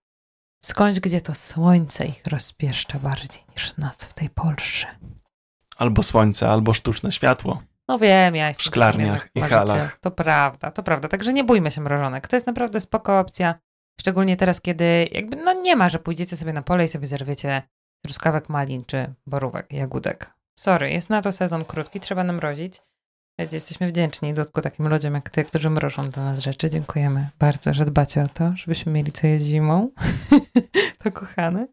skądś, 0.65 1.01
gdzie 1.01 1.21
to 1.21 1.35
słońce 1.35 2.07
ich 2.07 2.27
rozpieszcza 2.27 2.99
bardziej 2.99 3.43
niż 3.57 3.77
nas 3.77 3.97
w 3.97 4.15
tej 4.15 4.31
Polsce. 4.31 4.87
Albo 5.77 6.03
słońce, 6.03 6.49
albo 6.49 6.75
sztuczne 6.75 7.13
światło. 7.13 7.63
No 7.89 7.99
wiem, 7.99 8.37
ja 8.37 8.49
jestem 8.49 8.63
w 8.63 8.67
szklarniach 8.67 9.29
i 9.35 9.41
halach. 9.41 9.99
To 10.01 10.11
prawda, 10.11 10.71
to 10.71 10.83
prawda. 10.83 11.09
Także 11.09 11.33
nie 11.33 11.45
bójmy 11.45 11.71
się 11.71 11.81
mrożonek. 11.81 12.29
To 12.29 12.37
jest 12.37 12.47
naprawdę 12.47 12.81
spoko 12.81 13.19
opcja. 13.19 13.55
Szczególnie 14.01 14.37
teraz, 14.37 14.61
kiedy 14.61 15.09
jakby 15.13 15.37
no 15.37 15.53
nie 15.53 15.77
ma, 15.77 15.89
że 15.89 15.99
pójdziecie 15.99 16.37
sobie 16.37 16.53
na 16.53 16.63
pole 16.63 16.85
i 16.85 16.89
sobie 16.89 17.07
zerwiecie 17.07 17.63
truskawek 18.05 18.49
malin 18.49 18.85
czy 18.85 19.15
borówek, 19.27 19.73
jagódek. 19.73 20.33
Sorry, 20.59 20.91
jest 20.91 21.11
na 21.11 21.23
to 21.23 21.33
sezon 21.33 21.65
krótki, 21.65 22.01
trzeba 22.01 22.25
nam 22.25 22.37
mrozić. 22.37 22.83
Jesteśmy 23.53 23.89
wdzięczni 23.89 24.35
dotku 24.35 24.61
takim 24.61 24.89
ludziom 24.89 25.15
jak 25.15 25.31
ty, 25.31 25.45
którzy 25.45 25.71
mrożą 25.71 26.11
do 26.11 26.25
nas 26.25 26.39
rzeczy. 26.39 26.71
Dziękujemy 26.71 27.29
bardzo, 27.39 27.75
że 27.75 27.85
dbacie 27.85 28.23
o 28.23 28.27
to, 28.27 28.49
żebyśmy 28.55 28.93
mieli 28.93 29.13
co 29.13 29.27
jeść 29.27 29.45
zimą. 29.45 29.91
to 31.05 31.13
kochane. 31.13 31.67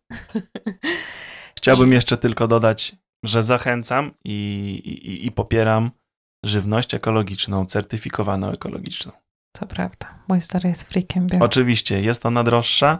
Chciałbym 1.57 1.93
jeszcze 1.93 2.17
tylko 2.17 2.47
dodać 2.47 2.95
że 3.23 3.43
zachęcam 3.43 4.11
i, 4.25 4.33
i, 4.85 5.25
i 5.27 5.31
popieram 5.31 5.91
żywność 6.45 6.93
ekologiczną, 6.93 7.65
certyfikowaną 7.65 8.51
ekologiczną. 8.51 9.11
To 9.55 9.65
prawda. 9.65 10.19
Mój 10.27 10.41
stary 10.41 10.69
jest 10.69 10.83
freakiem. 10.83 11.27
Oczywiście, 11.39 12.01
jest 12.01 12.25
ona 12.25 12.43
droższa, 12.43 12.99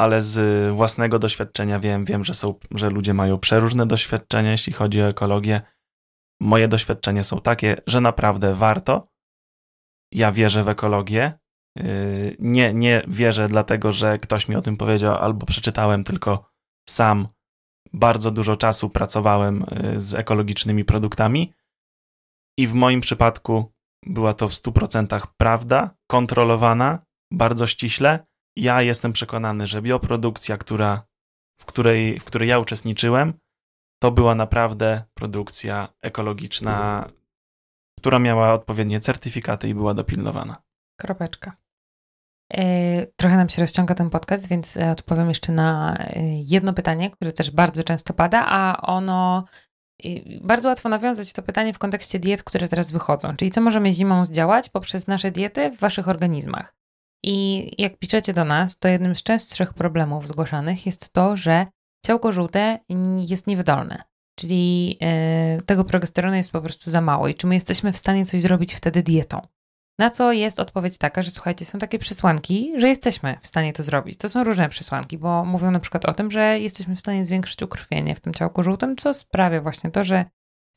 ale 0.00 0.22
z 0.22 0.74
własnego 0.74 1.18
doświadczenia 1.18 1.80
wiem, 1.80 2.04
wiem, 2.04 2.24
że, 2.24 2.34
są, 2.34 2.54
że 2.70 2.90
ludzie 2.90 3.14
mają 3.14 3.38
przeróżne 3.38 3.86
doświadczenia, 3.86 4.50
jeśli 4.50 4.72
chodzi 4.72 5.02
o 5.02 5.08
ekologię. 5.08 5.62
Moje 6.40 6.68
doświadczenia 6.68 7.22
są 7.22 7.40
takie, 7.40 7.76
że 7.86 8.00
naprawdę 8.00 8.54
warto. 8.54 9.08
Ja 10.12 10.32
wierzę 10.32 10.64
w 10.64 10.68
ekologię. 10.68 11.38
Yy, 11.76 12.36
nie, 12.38 12.74
nie 12.74 13.02
wierzę 13.08 13.48
dlatego, 13.48 13.92
że 13.92 14.18
ktoś 14.18 14.48
mi 14.48 14.56
o 14.56 14.62
tym 14.62 14.76
powiedział 14.76 15.14
albo 15.14 15.46
przeczytałem, 15.46 16.04
tylko 16.04 16.50
sam 16.88 17.28
bardzo 17.92 18.30
dużo 18.30 18.56
czasu 18.56 18.90
pracowałem 18.90 19.64
yy, 19.70 20.00
z 20.00 20.14
ekologicznymi 20.14 20.84
produktami 20.84 21.52
i 22.58 22.66
w 22.66 22.74
moim 22.74 23.00
przypadku 23.00 23.72
była 24.06 24.32
to 24.32 24.48
w 24.48 24.52
100% 24.52 25.26
prawda, 25.36 25.90
kontrolowana, 26.10 26.98
bardzo 27.32 27.66
ściśle. 27.66 28.26
Ja 28.56 28.82
jestem 28.82 29.12
przekonany, 29.12 29.66
że 29.66 29.82
bioprodukcja, 29.82 30.56
która, 30.56 31.06
w, 31.60 31.64
której, 31.64 32.20
w 32.20 32.24
której 32.24 32.48
ja 32.48 32.58
uczestniczyłem, 32.58 33.34
to 34.02 34.10
była 34.10 34.34
naprawdę 34.34 35.02
produkcja 35.14 35.88
ekologiczna, 36.02 37.08
która 37.98 38.18
miała 38.18 38.52
odpowiednie 38.52 39.00
certyfikaty 39.00 39.68
i 39.68 39.74
była 39.74 39.94
dopilnowana. 39.94 40.62
Kropeczka. 41.00 41.59
E, 42.54 43.06
trochę 43.06 43.36
nam 43.36 43.48
się 43.48 43.62
rozciąga 43.62 43.94
ten 43.94 44.10
podcast, 44.10 44.48
więc 44.48 44.76
e, 44.76 44.90
odpowiem 44.90 45.28
jeszcze 45.28 45.52
na 45.52 45.96
e, 45.98 46.22
jedno 46.42 46.72
pytanie, 46.72 47.10
które 47.10 47.32
też 47.32 47.50
bardzo 47.50 47.84
często 47.84 48.14
pada, 48.14 48.46
a 48.46 48.80
ono 48.82 49.44
bardzo 50.40 50.68
łatwo 50.68 50.88
nawiązać 50.88 51.32
to 51.32 51.42
pytanie 51.42 51.74
w 51.74 51.78
kontekście 51.78 52.18
diet, 52.18 52.42
które 52.42 52.68
teraz 52.68 52.92
wychodzą. 52.92 53.36
Czyli 53.36 53.50
co 53.50 53.60
możemy 53.60 53.92
zimą 53.92 54.24
zdziałać 54.24 54.68
poprzez 54.68 55.06
nasze 55.06 55.30
diety 55.30 55.70
w 55.70 55.80
waszych 55.80 56.08
organizmach. 56.08 56.74
I 57.24 57.70
jak 57.82 57.98
piszecie 57.98 58.32
do 58.32 58.44
nas, 58.44 58.78
to 58.78 58.88
jednym 58.88 59.16
z 59.16 59.22
częstszych 59.22 59.74
problemów 59.74 60.28
zgłaszanych 60.28 60.86
jest 60.86 61.12
to, 61.12 61.36
że 61.36 61.66
ciałko 62.06 62.32
żółte 62.32 62.78
jest 63.28 63.46
niewydolne. 63.46 64.02
Czyli 64.38 64.98
tego 65.66 65.84
progesteronu 65.84 66.36
jest 66.36 66.52
po 66.52 66.60
prostu 66.60 66.90
za 66.90 67.00
mało. 67.00 67.28
I 67.28 67.34
czy 67.34 67.46
my 67.46 67.54
jesteśmy 67.54 67.92
w 67.92 67.96
stanie 67.96 68.26
coś 68.26 68.42
zrobić 68.42 68.74
wtedy 68.74 69.02
dietą? 69.02 69.40
Na 70.00 70.10
co 70.10 70.32
jest 70.32 70.60
odpowiedź 70.60 70.98
taka, 70.98 71.22
że 71.22 71.30
słuchajcie, 71.30 71.64
są 71.64 71.78
takie 71.78 71.98
przesłanki, 71.98 72.72
że 72.76 72.88
jesteśmy 72.88 73.38
w 73.42 73.46
stanie 73.46 73.72
to 73.72 73.82
zrobić. 73.82 74.18
To 74.18 74.28
są 74.28 74.44
różne 74.44 74.68
przesłanki, 74.68 75.18
bo 75.18 75.44
mówią 75.44 75.70
na 75.70 75.80
przykład 75.80 76.04
o 76.04 76.14
tym, 76.14 76.30
że 76.30 76.58
jesteśmy 76.58 76.96
w 76.96 77.00
stanie 77.00 77.26
zwiększyć 77.26 77.62
ukrwienie 77.62 78.14
w 78.14 78.20
tym 78.20 78.34
ciałku 78.34 78.62
żółtym, 78.62 78.96
co 78.96 79.14
sprawia 79.14 79.60
właśnie 79.60 79.90
to, 79.90 80.04
że 80.04 80.24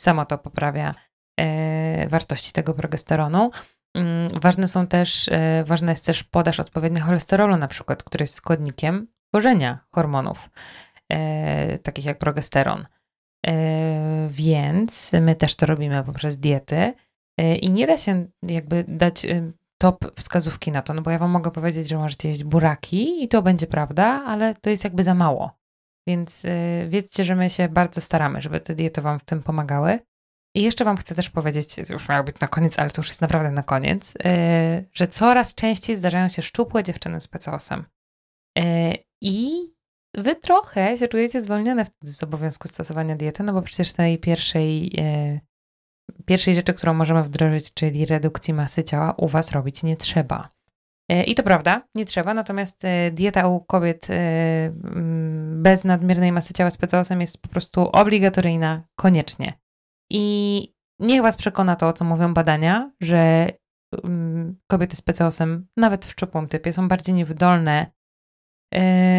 samo 0.02 0.26
to 0.26 0.38
poprawia 0.38 0.96
e, 1.40 2.08
wartości 2.08 2.52
tego 2.54 2.74
progesteronu. 2.74 3.52
Mm, 3.96 4.40
ważne 4.40 4.68
są 4.68 4.88
też, 4.88 5.30
e, 5.32 5.64
ważna 5.68 5.92
jest 5.92 6.06
też 6.06 6.24
podaż 6.24 6.60
odpowiednio 6.60 7.04
cholesterolu 7.04 7.58
na 7.58 7.68
przykład, 7.68 8.04
który 8.04 8.24
jest 8.24 8.36
składnikiem 8.36 9.08
tworzenia 9.30 9.80
hormonów, 9.92 10.50
e, 11.10 11.78
takich 11.78 12.06
jak 12.06 12.20
progesteron. 12.20 12.86
Więc 14.30 15.12
my 15.22 15.36
też 15.36 15.56
to 15.56 15.66
robimy 15.66 16.04
poprzez 16.04 16.38
diety. 16.38 16.94
E, 17.38 17.56
I 17.56 17.72
nie 17.72 17.88
da 17.88 17.98
się 17.98 18.26
jakby 18.44 18.86
dać 18.88 19.26
y, 19.26 19.54
top 19.78 20.20
wskazówki 20.20 20.72
na 20.72 20.82
to, 20.82 20.94
no 20.94 21.02
bo 21.02 21.12
ja 21.12 21.20
wam 21.20 21.32
mogę 21.32 21.52
powiedzieć, 21.52 21.90
że 21.90 21.98
możecie 21.98 22.30
jeść 22.30 22.44
buraki 22.44 23.24
i 23.24 23.28
to 23.28 23.42
będzie 23.42 23.68
prawda, 23.68 24.06
ale 24.26 24.56
to 24.56 24.70
jest 24.70 24.84
jakby 24.84 25.04
za 25.04 25.14
mało. 25.14 25.52
Więc 26.08 26.46
y, 26.46 26.50
wiedzcie, 26.90 27.24
że 27.24 27.36
my 27.36 27.50
się 27.50 27.70
bardzo 27.70 28.02
staramy, 28.02 28.42
żeby 28.42 28.60
te 28.60 28.76
diety 28.76 29.02
wam 29.02 29.20
w 29.20 29.24
tym 29.24 29.44
pomagały. 29.44 30.00
I 30.56 30.64
jeszcze 30.64 30.86
wam 30.86 30.98
chcę 30.98 31.16
też 31.16 31.30
powiedzieć, 31.30 31.78
już 31.90 32.10
miało 32.10 32.24
być 32.24 32.40
na 32.40 32.48
koniec, 32.48 32.80
ale 32.80 32.90
to 32.90 33.00
już 33.00 33.08
jest 33.08 33.22
naprawdę 33.22 33.52
na 33.52 33.64
koniec, 33.64 34.14
y, 34.16 34.90
że 34.94 35.08
coraz 35.08 35.56
częściej 35.56 35.96
zdarzają 35.96 36.30
się 36.30 36.42
szczupłe 36.42 36.84
dziewczyny 36.84 37.22
z 37.22 37.28
PCOS-em. 37.28 37.86
I 39.22 39.74
wy 40.14 40.36
trochę 40.36 40.98
się 40.98 41.08
czujecie 41.08 41.42
zwolnione 41.42 41.86
wtedy 41.86 42.14
z 42.14 42.24
obowiązku 42.24 42.68
stosowania 42.68 43.16
diety, 43.16 43.44
no 43.44 43.54
bo 43.54 43.62
przecież 43.62 43.94
tej 43.94 44.20
pierwszej 44.20 44.92
pierwszej 46.26 46.56
rzeczy, 46.56 46.74
którą 46.74 46.94
możemy 46.94 47.24
wdrożyć, 47.24 47.74
czyli 47.74 48.06
redukcji 48.06 48.54
masy 48.54 48.84
ciała, 48.84 49.14
u 49.18 49.28
Was 49.28 49.52
robić 49.52 49.84
nie 49.84 49.98
trzeba. 49.98 50.50
E, 51.10 51.24
I 51.24 51.36
to 51.36 51.44
prawda, 51.44 51.82
nie 51.96 52.06
trzeba, 52.06 52.34
natomiast 52.34 52.86
e, 52.86 53.12
dieta 53.12 53.48
u 53.48 53.62
kobiet 53.62 54.10
e, 54.10 54.14
mm, 54.66 55.64
bez 55.64 55.84
nadmiernej 55.84 56.32
masy 56.32 56.54
ciała 56.54 56.70
z 56.70 56.78
PCOS-em 56.78 57.22
jest 57.22 57.42
po 57.42 57.50
prostu 57.50 57.82
obligatoryjna, 57.82 58.84
koniecznie. 58.96 59.54
I 60.12 60.74
niech 61.00 61.22
Was 61.22 61.38
przekona 61.38 61.76
to, 61.76 61.94
co 61.94 62.06
mówią 62.06 62.34
badania, 62.34 62.92
że 63.02 63.50
mm, 64.04 64.56
kobiety 64.68 64.96
z 64.96 65.02
PCOS-em, 65.02 65.68
nawet 65.78 66.06
w 66.06 66.12
szczupłym 66.12 66.48
typie, 66.48 66.74
są 66.74 66.88
bardziej 66.88 67.16
niewydolne 67.16 67.92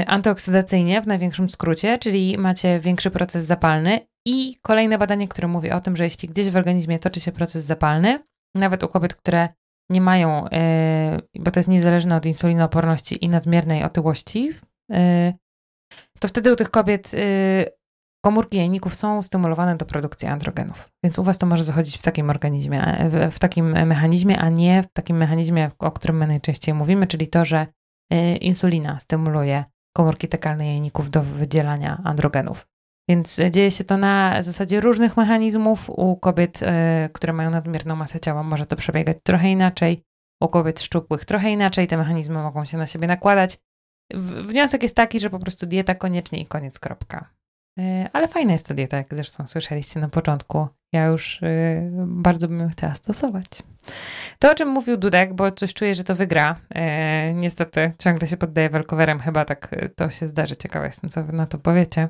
antyoksydacyjnie 0.06 1.02
w 1.02 1.06
największym 1.06 1.50
skrócie, 1.50 1.98
czyli 1.98 2.38
macie 2.38 2.80
większy 2.80 3.10
proces 3.10 3.44
zapalny 3.44 4.06
i 4.26 4.56
kolejne 4.62 4.98
badanie, 4.98 5.28
które 5.28 5.48
mówi 5.48 5.70
o 5.70 5.80
tym, 5.80 5.96
że 5.96 6.04
jeśli 6.04 6.28
gdzieś 6.28 6.50
w 6.50 6.56
organizmie 6.56 6.98
toczy 6.98 7.20
się 7.20 7.32
proces 7.32 7.64
zapalny, 7.64 8.24
nawet 8.54 8.82
u 8.82 8.88
kobiet, 8.88 9.14
które 9.14 9.48
nie 9.90 10.00
mają, 10.00 10.44
yy, 10.44 11.42
bo 11.42 11.50
to 11.50 11.60
jest 11.60 11.68
niezależne 11.68 12.16
od 12.16 12.26
insulinooporności 12.26 13.24
i 13.24 13.28
nadmiernej 13.28 13.84
otyłości, 13.84 14.50
yy, 14.88 15.32
to 16.18 16.28
wtedy 16.28 16.52
u 16.52 16.56
tych 16.56 16.70
kobiet 16.70 17.12
yy, 17.12 17.18
komórki 18.24 18.56
jajników 18.56 18.94
są 18.94 19.22
stymulowane 19.22 19.76
do 19.76 19.84
produkcji 19.84 20.28
androgenów. 20.28 20.88
Więc 21.04 21.18
u 21.18 21.22
Was 21.22 21.38
to 21.38 21.46
może 21.46 21.64
zachodzić 21.64 21.98
w 21.98 22.02
takim 22.02 22.30
organizmie, 22.30 23.08
w 23.30 23.38
takim 23.38 23.86
mechanizmie, 23.86 24.38
a 24.38 24.48
nie 24.48 24.82
w 24.82 24.86
takim 24.92 25.16
mechanizmie, 25.16 25.70
o 25.78 25.90
którym 25.90 26.16
my 26.16 26.26
najczęściej 26.26 26.74
mówimy, 26.74 27.06
czyli 27.06 27.28
to, 27.28 27.44
że 27.44 27.66
insulina 28.40 29.00
stymuluje 29.00 29.64
komórki 29.96 30.28
tekalne 30.28 30.66
jajników 30.66 31.10
do 31.10 31.22
wydzielania 31.22 32.00
androgenów. 32.04 32.66
Więc 33.08 33.40
dzieje 33.50 33.70
się 33.70 33.84
to 33.84 33.96
na 33.96 34.42
zasadzie 34.42 34.80
różnych 34.80 35.16
mechanizmów. 35.16 35.90
U 35.90 36.16
kobiet, 36.16 36.62
y, 36.62 36.66
które 37.12 37.32
mają 37.32 37.50
nadmierną 37.50 37.96
masę 37.96 38.20
ciała, 38.20 38.42
może 38.42 38.66
to 38.66 38.76
przebiegać 38.76 39.18
trochę 39.22 39.50
inaczej. 39.50 40.02
U 40.42 40.48
kobiet 40.48 40.80
szczupłych 40.80 41.24
trochę 41.24 41.50
inaczej. 41.50 41.86
Te 41.86 41.96
mechanizmy 41.96 42.42
mogą 42.42 42.64
się 42.64 42.78
na 42.78 42.86
siebie 42.86 43.06
nakładać. 43.06 43.58
Wniosek 44.46 44.82
jest 44.82 44.96
taki, 44.96 45.20
że 45.20 45.30
po 45.30 45.38
prostu 45.38 45.66
dieta 45.66 45.94
koniecznie 45.94 46.40
i 46.40 46.46
koniec, 46.46 46.78
kropka. 46.78 47.30
Y, 47.80 47.82
ale 48.12 48.28
fajna 48.28 48.52
jest 48.52 48.68
ta 48.68 48.74
dieta, 48.74 48.96
jak 48.96 49.14
zresztą 49.14 49.46
słyszeliście 49.46 50.00
na 50.00 50.08
początku. 50.08 50.68
Ja 50.92 51.06
już 51.06 51.40
bardzo 52.06 52.48
bym 52.48 52.60
ją 52.60 52.68
chciała 52.68 52.94
stosować. 52.94 53.46
To, 54.38 54.50
o 54.50 54.54
czym 54.54 54.68
mówił 54.68 54.96
Dudek, 54.96 55.34
bo 55.34 55.50
coś 55.50 55.74
czuję, 55.74 55.94
że 55.94 56.04
to 56.04 56.14
wygra. 56.14 56.56
niestety 57.34 57.92
ciągle 57.98 58.28
się 58.28 58.36
poddaje 58.36 58.70
walkowerem, 58.70 59.20
chyba 59.20 59.44
tak 59.44 59.74
to 59.96 60.10
się 60.10 60.28
zdarzy. 60.28 60.56
Ciekawa 60.56 60.86
jestem, 60.86 61.10
co 61.10 61.24
wy 61.24 61.32
na 61.32 61.46
to 61.46 61.58
powiecie. 61.58 62.08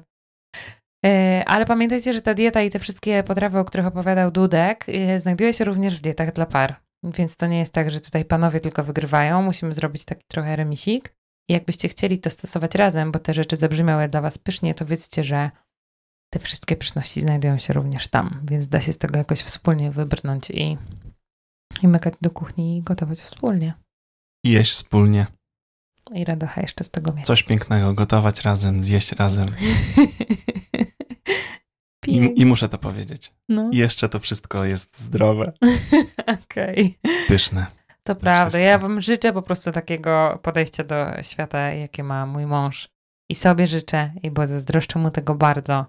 E, 1.05 1.43
ale 1.47 1.67
pamiętajcie, 1.67 2.13
że 2.13 2.23
ta 2.23 2.35
dieta 2.35 2.63
i 2.63 2.71
te 2.71 2.79
wszystkie 2.79 3.23
potrawy, 3.23 3.59
o 3.59 3.65
których 3.65 3.87
opowiadał 3.87 4.31
Dudek, 4.31 4.85
e, 4.89 5.21
znajduje 5.21 5.53
się 5.53 5.65
również 5.65 5.99
w 5.99 6.01
dietach 6.01 6.33
dla 6.33 6.47
par. 6.47 6.81
Więc 7.03 7.37
to 7.37 7.47
nie 7.47 7.59
jest 7.59 7.73
tak, 7.73 7.91
że 7.91 8.01
tutaj 8.01 8.25
panowie 8.25 8.61
tylko 8.61 8.85
wygrywają. 8.85 9.43
Musimy 9.43 9.73
zrobić 9.73 10.05
taki 10.05 10.23
trochę 10.29 10.57
remisik. 10.57 11.15
I 11.49 11.53
jakbyście 11.53 11.89
chcieli 11.89 12.19
to 12.19 12.31
stosować 12.31 12.75
razem, 12.75 13.13
bo 13.13 13.19
te 13.19 13.35
rzeczy 13.35 13.57
zabrzmiały 13.57 14.09
dla 14.09 14.21
was 14.21 14.39
pysznie, 14.39 14.75
to 14.75 14.87
wiedzcie, 14.87 15.25
że 15.25 15.51
te 16.33 16.39
wszystkie 16.39 16.77
pyszności 16.77 17.21
znajdują 17.21 17.59
się 17.59 17.73
również 17.73 18.09
tam. 18.09 18.41
Więc 18.51 18.69
da 18.69 18.81
się 18.81 18.93
z 18.93 18.99
tego 18.99 19.19
jakoś 19.19 19.41
wspólnie 19.41 19.91
wybrnąć 19.91 20.51
i, 20.51 20.79
i 21.83 21.89
mykać 21.89 22.15
do 22.21 22.31
kuchni 22.31 22.79
i 22.79 22.83
gotować 22.83 23.21
wspólnie. 23.21 23.75
I 24.45 24.51
jeść 24.51 24.73
wspólnie. 24.73 25.27
I 26.15 26.25
radocha 26.25 26.61
jeszcze 26.61 26.85
z 26.85 26.91
tego 26.91 27.13
mieć. 27.13 27.27
Coś 27.27 27.43
pięknego, 27.43 27.95
gotować 27.95 28.43
razem, 28.43 28.83
zjeść 28.83 29.13
razem. 29.13 29.55
I, 32.09 32.41
I, 32.41 32.47
muszę 32.47 32.69
to 32.69 32.79
powiedzieć. 32.79 33.33
No. 33.49 33.71
I 33.73 33.77
jeszcze 33.77 34.09
to 34.09 34.19
wszystko 34.19 34.65
jest 34.65 35.01
zdrowe. 35.01 35.53
Okej. 36.45 36.99
Okay. 37.05 37.27
Pyszne. 37.29 37.67
To 38.03 38.15
prawda. 38.15 38.51
Wszystko. 38.51 38.63
Ja 38.63 38.79
wam 38.79 39.01
życzę 39.01 39.33
po 39.33 39.43
prostu 39.43 39.73
takiego 39.73 40.39
podejścia 40.43 40.85
do 40.85 41.23
świata, 41.23 41.59
jakie 41.59 42.05
ma 42.05 42.27
mój 42.27 42.47
mąż. 42.47 42.89
I 43.31 43.35
sobie 43.35 43.67
życzę, 43.67 44.13
i 44.23 44.31
bo 44.31 44.47
zazdroszczę 44.47 44.99
mu 44.99 45.11
tego 45.11 45.35
bardzo. 45.35 45.87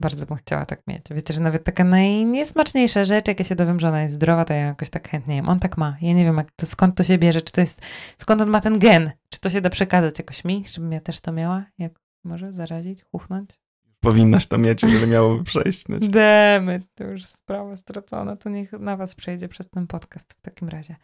Bardzo 0.00 0.26
bym 0.26 0.36
chciała 0.36 0.66
tak 0.66 0.82
mieć. 0.86 1.02
Wiecie, 1.10 1.34
że 1.34 1.42
nawet 1.42 1.64
taka 1.64 1.84
najniesmaczniejsza 1.84 3.04
rzecz, 3.04 3.28
jak 3.28 3.38
ja 3.38 3.44
się 3.44 3.54
dowiem, 3.54 3.80
że 3.80 3.88
ona 3.88 4.02
jest 4.02 4.14
zdrowa, 4.14 4.44
to 4.44 4.52
ja 4.52 4.60
jakoś 4.60 4.90
tak 4.90 5.08
chętnie 5.08 5.36
jem. 5.36 5.48
On 5.48 5.60
tak 5.60 5.76
ma. 5.76 5.96
Ja 6.00 6.12
nie 6.12 6.24
wiem, 6.24 6.36
jak 6.36 6.50
to, 6.56 6.66
skąd 6.66 6.96
to 6.96 7.02
się 7.02 7.18
bierze, 7.18 7.42
czy 7.42 7.52
to 7.52 7.60
jest, 7.60 7.82
skąd 8.16 8.42
on 8.42 8.50
ma 8.50 8.60
ten 8.60 8.78
gen, 8.78 9.10
czy 9.30 9.40
to 9.40 9.50
się 9.50 9.60
da 9.60 9.70
przekazać 9.70 10.18
jakoś 10.18 10.44
mi, 10.44 10.64
żebym 10.72 10.92
ja 10.92 11.00
też 11.00 11.20
to 11.20 11.32
miała, 11.32 11.64
jak 11.78 11.92
może 12.24 12.52
zarazić, 12.52 13.04
chuchnąć. 13.12 13.63
Powinnaś 14.04 14.46
to 14.46 14.58
mieć, 14.58 14.82
jeżeli 14.82 15.06
miałoby 15.06 15.44
przejść. 15.44 15.84
Demy, 16.08 16.82
to 16.94 17.04
już 17.04 17.24
sprawa 17.24 17.76
stracona, 17.76 18.36
to 18.36 18.50
niech 18.50 18.72
na 18.72 18.96
was 18.96 19.14
przejdzie 19.14 19.48
przez 19.48 19.70
ten 19.70 19.86
podcast 19.86 20.34
w 20.34 20.40
takim 20.40 20.68
razie. 20.68 20.96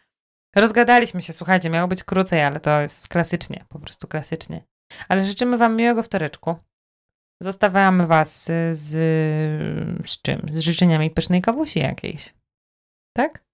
Rozgadaliśmy 0.56 1.22
się, 1.22 1.32
słuchajcie, 1.32 1.70
miało 1.70 1.88
być 1.88 2.04
krócej, 2.04 2.42
ale 2.42 2.60
to 2.60 2.80
jest 2.80 3.08
klasycznie, 3.08 3.64
po 3.68 3.78
prostu 3.78 4.08
klasycznie. 4.08 4.64
Ale 5.08 5.24
życzymy 5.24 5.56
wam 5.56 5.76
miłego 5.76 6.02
wtoreczku. 6.02 6.56
Zostawiamy 7.42 8.06
was 8.06 8.44
z, 8.72 8.88
z 10.08 10.22
czym? 10.22 10.46
Z 10.50 10.58
życzeniami 10.58 11.10
pysznej 11.10 11.42
kawusi 11.42 11.78
jakiejś. 11.78 12.34
Tak? 13.16 13.44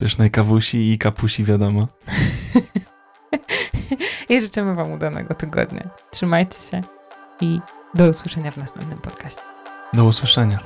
Pysznej 0.00 0.30
kawusi 0.30 0.92
i 0.92 0.98
kapusi, 0.98 1.44
wiadomo. 1.44 1.88
I 4.28 4.40
życzymy 4.40 4.74
Wam 4.74 4.92
udanego 4.92 5.34
tygodnia. 5.34 5.90
Trzymajcie 6.10 6.60
się 6.60 6.82
i 7.40 7.60
do 7.96 8.08
usłyszenia 8.08 8.50
w 8.50 8.56
następnym 8.56 8.98
podcaście. 8.98 9.40
Do 9.92 10.04
usłyszenia. 10.04 10.58